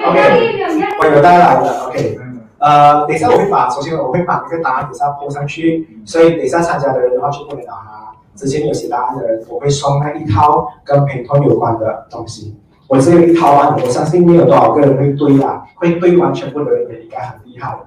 [0.07, 0.19] OK，
[0.99, 1.85] 我有带来的。
[1.85, 2.19] OK，
[2.57, 8.08] 呃，等一下我会把，首先我会把那个答案等一下铺上去，所以等一下参加的人的话就不能拿哈。
[8.39, 12.57] 之前有写答案的人，我会送那一套跟陪同有关的东西。
[12.87, 17.77] 我只有一套啊，我相信没有多少个人会对啊，会对完全部的人应该很厉害。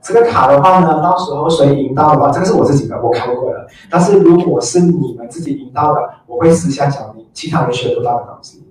[0.00, 3.66] 这个卡的话呢，到时候谁赢到的话，这个是我自己的，我开过的。
[3.90, 8.66] 但是如果是你们自己赢到的，我会私下奖励其他人学不到的东西。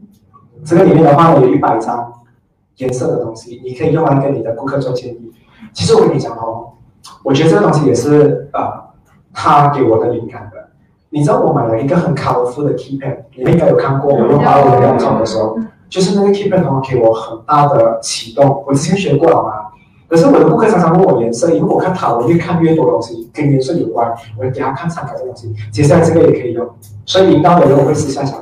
[0.66, 2.12] 这个里面的话呢，有一百张
[2.78, 5.32] 颜色的东西，你可以用来跟你的顾客做建议。
[5.72, 6.74] 其实我跟你讲哦，
[7.24, 8.90] 我觉得这个东西也是呃，
[9.32, 10.67] 他给我的灵感的。
[11.10, 15.58] 你知道我买了一个很 colorful 的 key pen，你们应该有看过，我用把我的两种的时候，
[15.90, 18.64] 就是那个 key pen 哦，给我很大的启动。
[18.68, 19.52] 我之前学过了嘛，
[20.10, 25.54] 可是我的顾客常常问我颜色，因为我看塔，我越看越多东西跟颜色有关，我会给他看参考的东西。
[25.72, 26.68] 接下来这个也可以用，
[27.06, 28.40] 所以引导的人我会私下讲。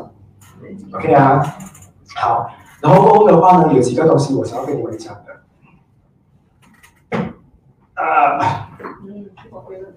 [0.94, 1.44] OK 啊，
[2.16, 2.50] 好，
[2.82, 5.22] 然后过后的话呢，有几个东西我想要跟你们讲的。
[7.96, 8.70] 啊，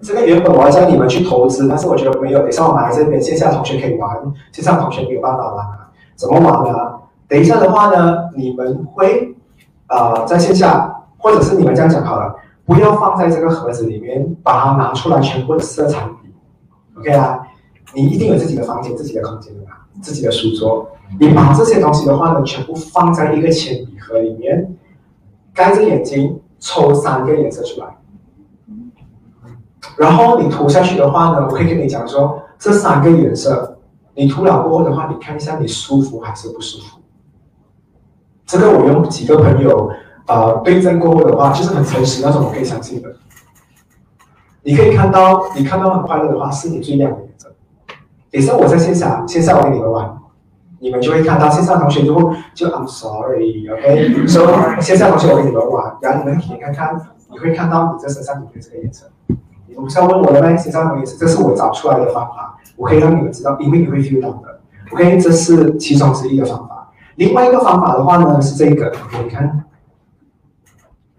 [0.01, 4.17] 这个原本我要叫你们去投资，但是我觉得没有，等一下我们来这边线下同学可以玩，
[4.51, 5.89] 线上同学没有办法玩啊。
[6.15, 6.99] 怎么玩呢？
[7.27, 9.35] 等一下的话呢，你们会
[9.87, 16.07] 啊、在线下，或者是你们这样讲好了，不要放在这个盒子里面，把它拿出来全部的色彩
[16.97, 17.39] ，OK 啊？
[17.93, 20.87] 你一定有自己的房间、自己的空间的嘛，自己的书桌。
[21.19, 24.75] 你把这些东西的话呢，全部放在一个铅笔盒里面，
[25.53, 27.87] 盖着眼睛，抽三个颜色出来。
[29.99, 33.77] 然后你涂下去的话呢，我可以跟你讲说，这三个颜色
[34.15, 36.99] 你涂了过后的话，你看一下你舒服还是不舒服。
[38.45, 39.91] 这个我用几个朋友
[40.27, 43.13] 呃对证过后的话，就是很诚实那种，我可以相信的。
[44.63, 47.53] 你可以看到，你看到很快乐的话，是你最亮的颜色。
[48.31, 50.17] 等一下我在线下，线下我跟你们玩，
[50.79, 59.05] 你们就会看到线上同学就会就 I'm sorry，OK，所、以线下同学我跟你们玩，然后你们体验看看，你会看到你这身上有没有这个颜色。
[59.69, 60.57] 你们不是要问我的吗？
[60.57, 61.15] 线上什么颜色？
[61.17, 64.59] 这是我找出来的方法，我可以让你们知道，因为你会 feel 到的。
[64.91, 66.91] OK，这是其中之一的方法。
[67.15, 68.91] 另外一个方法的话呢，是这个
[69.23, 69.65] 你看。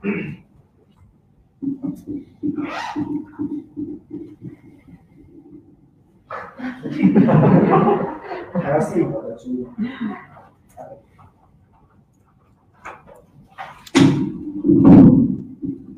[8.60, 9.66] 还要吸引我的注意。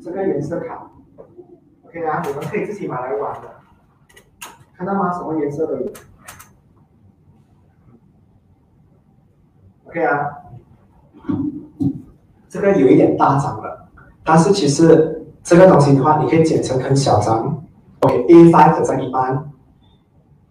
[0.01, 0.91] 这个颜色卡
[1.93, 3.47] ，OK 啊，你们可以自己买来玩的，
[4.75, 5.13] 看到吗？
[5.13, 5.93] 什么颜色都有。
[9.85, 10.27] OK 啊，
[12.49, 13.89] 这个有一点大张了，
[14.23, 17.63] 但是其实这个东西的话，你可以剪成很小张
[17.99, 19.51] ，OK，A5 的这一般。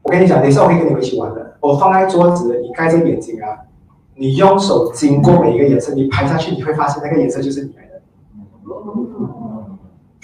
[0.03, 1.57] 我跟你讲，等一下我可以跟你们一起玩的。
[1.61, 3.59] 我放在桌子，你盖着眼睛啊，
[4.15, 7.75] 你用手经过每一个颜色，你拍下去，你会发现那个颜色就是你。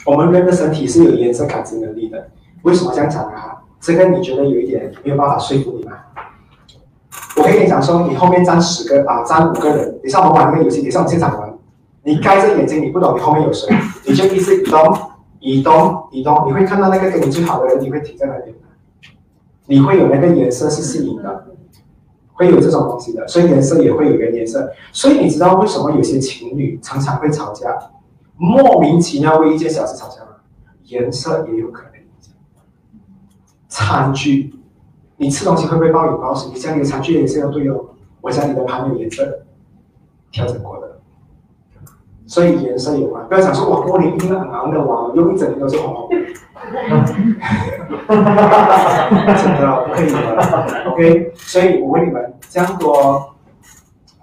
[0.04, 2.30] 我们人的身体是有颜色感知能力的，
[2.62, 3.62] 为什么这样讲啊？
[3.80, 5.92] 这个你觉得有一点没有办法说服你吗？
[7.36, 11.52] 我可以跟你讲说，你后面站十个啊，站五个人，等一下我们玩那个游戏，等一下我们现场玩，
[12.02, 13.68] 你盖着眼睛，你不懂你后面有谁，
[14.06, 14.98] 你就一直移动、
[15.40, 18.54] 移动、移动，你会看到那个跟你最好的人，你会停在那边。
[19.66, 21.46] 你会有那个颜色是吸引的，
[22.32, 24.72] 会有这种东西的，所以颜色也会有一个颜色。
[24.92, 27.78] 所以你知道为什么有些情侣常常会吵架，
[28.38, 30.28] 莫名其妙为一件小事吵架吗？
[30.84, 32.32] 颜色也有可能影响。
[33.68, 34.54] 餐具，
[35.16, 36.48] 你吃东西会不会暴饮暴食？
[36.48, 37.84] 你家里的餐具颜色要对哦。
[38.20, 39.44] 我家里的盘有颜色
[40.30, 41.00] 调整过的，
[42.26, 43.26] 所以颜色有关。
[43.28, 46.08] 不要想说哇，过年一定很昂的哇，用一整年都是红红。
[48.08, 51.32] 真的不可以的，OK。
[51.36, 53.34] 所以我问你们，这样多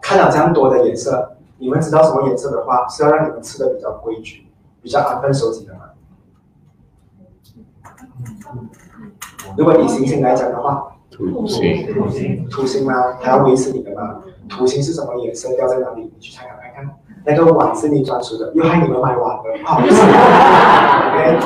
[0.01, 4.45] 看了这样多的颜色，你们知道什么颜色的话，是要让你们吃的比较规矩、
[4.82, 5.80] 比较安分守己的吗？
[9.57, 11.88] 如果以行星来讲的话，土星，
[12.49, 13.14] 土星吗？
[13.22, 14.22] 还要维持你的吗？
[14.49, 15.53] 土星是什么颜色？
[15.56, 16.02] 掉在哪里？
[16.02, 16.95] 你去参考看看。
[17.26, 20.02] 那个碗是你专属的，又害你们买碗了，不好意思。
[21.10, 21.40] OK。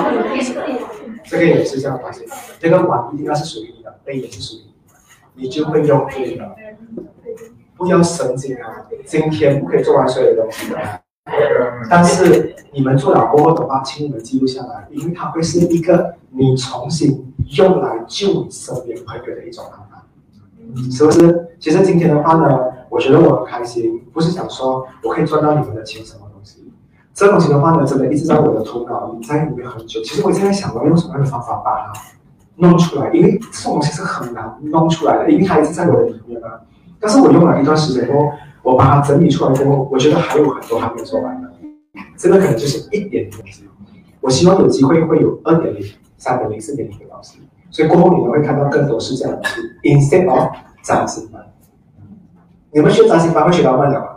[1.24, 2.26] 这个也是这样发现，
[2.60, 4.96] 这个碗一定要是属于你的，杯也是属于你的，
[5.36, 6.56] 你就会用对的。
[7.80, 8.86] 不要神经啊！
[9.06, 10.78] 今天不可以做完所有东西的。
[11.90, 20.06] 但是你们做了过后的话，请你们记录下来，因为它会是一个你重新用来救你身边朋友的一种方法，
[20.92, 21.48] 是不是？
[21.58, 26.70] 其实今天的话呢，我觉得我很开心，不是想说我可以赚到你们的钱什么东西。
[27.14, 30.02] 这东西的话呢，真的一直在我的头脑里在里面很久。
[30.02, 31.94] 其实我一直在想，我用什么样的方法把它
[32.56, 36.60] 弄出来，因为这种东西是很难弄出来的，因为它一直在我的里面啊。
[37.00, 38.32] 但是我用了一段时间后，
[38.62, 41.50] 我把它整理出来过后，我觉得还有很多还没有做完的。
[42.18, 43.32] 这个可能就是一点零。
[44.22, 45.82] 我希望有机会会有二点零、
[46.18, 47.40] 三点零、四点零的老师，
[47.72, 50.50] 所以过后你们会看到更多是这样的东西，instead of
[50.84, 51.42] 占星班。
[52.72, 54.08] 你们学占星班会学到慢了吗？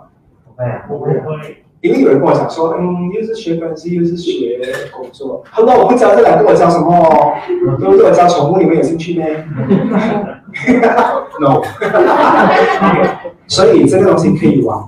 [0.89, 4.59] 不会，不会，因为有人跟我讲说，嗯，又是学关系，又是学
[4.93, 7.35] 工作，他说我不教这两个，我教什么？
[7.79, 8.07] 对不对？
[8.07, 9.27] 我教宠物，你们有兴趣吗？
[11.41, 11.61] No。
[13.49, 14.79] 所以这个东西可以玩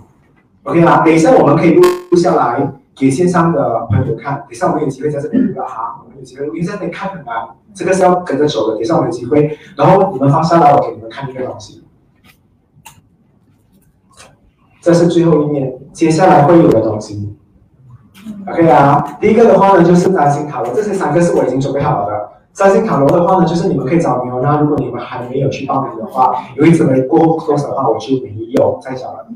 [0.63, 1.03] ，OK 啦。
[1.05, 1.83] 等一下我们可以录
[2.17, 4.37] 下来给线上的朋友看。
[4.37, 7.35] 等一下我们有机会在这里录了哈，我们有机会录，因为在那边看很难，
[7.75, 8.75] 这个是要跟着走的。
[8.75, 11.84] 等一下我们有机会，然后你们放下来，我给你们看这个东西。
[14.85, 17.35] 这是最后一面，接下来会有的东西。
[18.47, 22.13] OK 啊，第一个的话呢，就是占星塔罗，这些三个是我已经准备好的。
[22.53, 29.27] 占星塔罗的话呢，就是你们可以找苗，那如果你们还没有去报名的话，由于准备过多少的话，我就没有再讲了。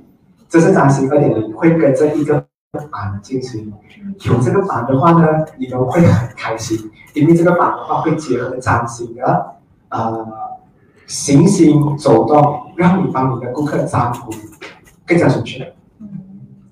[0.50, 2.44] 这是占星二点零，会跟着一个
[2.90, 3.72] 版进行。
[4.26, 5.26] 有这个版的话呢，
[5.56, 6.78] 你们会很开心，
[7.14, 9.46] 因为这个版的话会结合占星的
[9.88, 10.26] 呃
[11.06, 14.30] 行星走动，让你帮你的顾客占卜
[15.08, 15.72] 更加准确。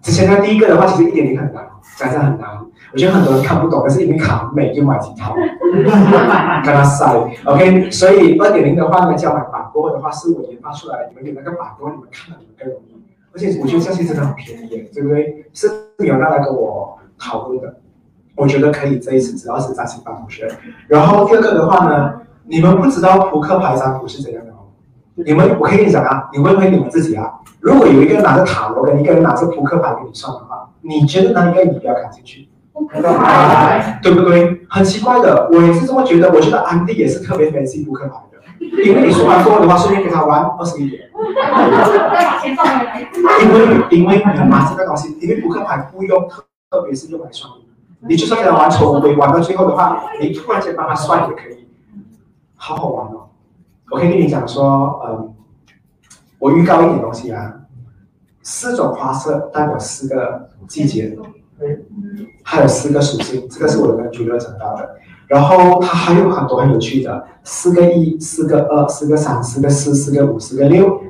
[0.02, 1.66] 之前呢，第一个的话其实一点零很难，
[1.98, 2.48] 真的很难。
[2.92, 5.34] 我觉得很多人看不懂，但是因为卡美就买几套，
[5.74, 7.12] 跟他塞。
[7.44, 13.02] OK，所以二点零的话呢，教买版过的话是我研发出来的，你们有那个版过，你们看了你们更容易。
[13.32, 15.44] 而且我觉得这些真的很便宜，对不对？
[15.52, 15.68] 是
[15.98, 17.80] 有人来跟我讨论的，
[18.36, 20.48] 我觉得可以这一次只要是占星班同学。
[20.86, 24.55] 然后第二个的话呢，你们不知道扑克牌占卜是怎样的哦。
[25.16, 27.32] 你们，我可以跟你讲啊，你问问你们自己啊。
[27.60, 32.48] 如果有一个人拿着塔罗，跟一个人拿着扑克牌给你算的话，你觉得哪一个你比较感兴趣？
[32.72, 34.60] 扑克牌，对不对？
[34.68, 36.30] 很奇怪的，我也是这么觉得。
[36.30, 41.08] 我觉得安迪也是特别分析扑克牌的，因为你说完过后的话，顺便跟他玩二十一点。
[43.40, 43.58] 因为
[43.90, 47.64] 因为你拿这个东西，因为扑克牌不用特特别是用来算命，
[48.00, 51.66] 你就算跟他玩抽杯，玩到最后的话，你突然间帮他算也可以，
[52.54, 53.25] 好好玩哦。
[53.90, 55.34] 我可以跟你讲说，嗯，
[56.38, 57.60] 我预告一点东西啊，
[58.42, 61.16] 四种花色代表四个季节，
[62.42, 64.96] 还有四个属性，这个是我跟主流整到的。
[65.28, 71.00] 然后它还有很多很有趣的，四个一、四个二、四个三、四个四、四个五、四个六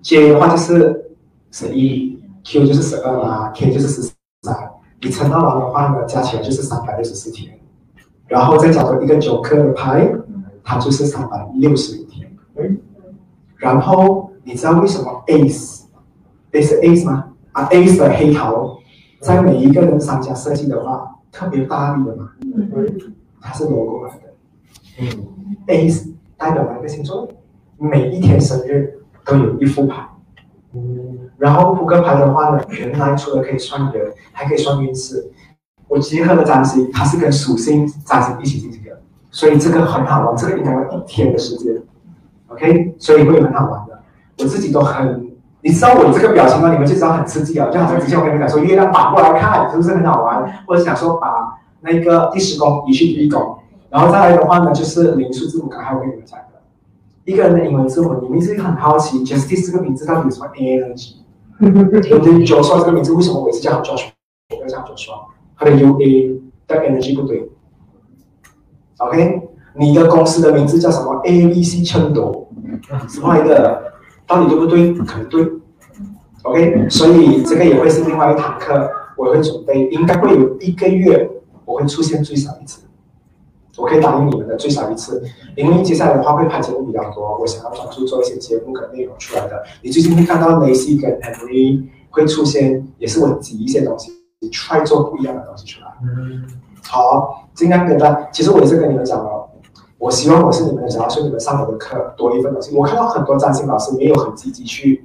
[0.00, 1.12] ，J 的话就是
[1.50, 4.10] 十一，Q 就是十二啦，K 就是十
[4.42, 4.70] 三，
[5.02, 7.58] 你乘到完的话呢，加起来就是三百六十四天，
[8.26, 10.10] 然后再找到一个九克的牌，
[10.68, 12.30] 它就是三百六十五天。
[13.56, 15.84] 然后你知道为什么 Ace
[16.52, 17.32] Ace Ace 吗？
[17.52, 18.78] 啊，Ace 的黑桃
[19.22, 24.34] 在每一个人商家设计的话特别大力的嘛，嗯它是挪过来的。
[25.00, 27.26] 嗯，Ace 代表哪个星座？
[27.78, 30.06] 每一天生日都有一副牌。
[30.74, 35.30] 嗯，然后扑克牌的话呢，原来除了可以算人，还可以算运势。
[35.88, 38.77] 我结合了占星，它是跟属性占星一起进行，
[39.30, 40.36] 所以这个很好玩。
[40.36, 41.74] 这个应该要一天的时间。
[42.48, 44.00] OK，所以会很好玩的。
[44.38, 45.28] 我自己都很，
[45.60, 46.72] 你知道我这个表情吗？
[46.72, 50.64] 你们就知道很刺激啊，就好像之前我跟你们讲说，月亮反过来看，是不是很好玩？
[50.66, 53.58] 或者想说把那个第十宫移去第一宫，
[53.90, 56.60] 然后再来的话呢，就是零数字母，刚才我跟你们讲的，
[57.24, 61.16] 一个人的英文字母，你们一直很好奇，Justice 这个名字到底有什么 energy？
[61.60, 62.00] 我的
[62.46, 64.10] ？Joshua 这个名字为什么我一直叫他 Joshua？
[64.50, 65.26] 我不要叫 Joshua，
[65.58, 67.50] 他的 U A 的 energy 不对。
[68.98, 72.48] OK，你的公司的名字叫什么？A B C 称斗，
[73.08, 73.82] 什么来的？
[74.26, 74.92] 到底对不对？
[74.94, 75.46] 可能对。
[76.42, 81.28] OK，所以这个也会是另外一堂课，我会准备，应该会有一个月，
[81.64, 82.82] 我会出现最少一次。
[83.76, 85.22] 我可以答应你们的最少一次，
[85.54, 89.62] 因为接下来的话会拍节目比较多，我想要专注做一些节目跟内容出来的。
[89.82, 94.10] 你最近会看到 Lacy 跟 Henry 会出现，也是我挤一些东西
[94.50, 95.86] ，try 做不一样的东西出来。
[96.02, 96.44] 嗯
[96.84, 99.48] 好，尽量跟大家，其实我也是跟你们讲了，
[99.98, 102.76] 我希望我是你们的讲老师，你们上我的课多一份东西。
[102.76, 105.04] 我看到很多占星老师没有很积极去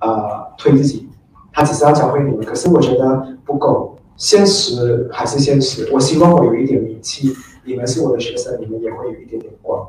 [0.00, 1.08] 呃推自己，
[1.52, 5.88] 他只是要教会你们，可是我觉得不够，现实还是现实。
[5.92, 7.32] 我希望我有一点名气，
[7.64, 9.86] 你们是我的学生，你们也会有一点点光，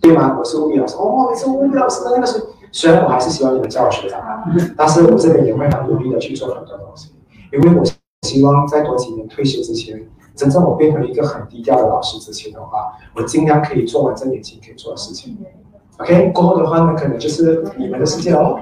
[0.00, 0.36] 对吗？
[0.38, 4.44] 我是物理老师，哦，你是物理老师的那个是，虽然我还是希望你们叫我学长啊，
[4.76, 7.12] 但是我这边也会很努力的去做很多东西，
[7.52, 7.84] 因为我
[8.22, 10.08] 希望在多几年退休之前。
[10.34, 15.38] 真正我变成一个很低调的老师之前的话，我尽量可以做完这年轻可以做的事情。
[15.98, 18.58] OK，过后的话呢，可能就是你们的世界喽。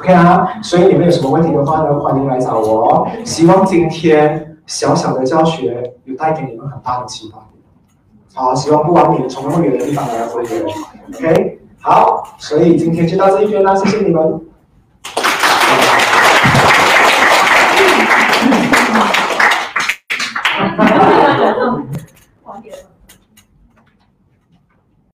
[0.00, 3.08] OK 啊，所以你们有什么问题的话呢，欢迎来找我哦。
[3.24, 7.46] 希望今天小小的教学有带给你们很大的启发。
[8.34, 10.56] 好，希望不枉你们从那么远的地方来回国。
[11.14, 14.40] OK，好，所以今天就到这一边啦，谢谢你们。
[22.56, 22.85] 完你的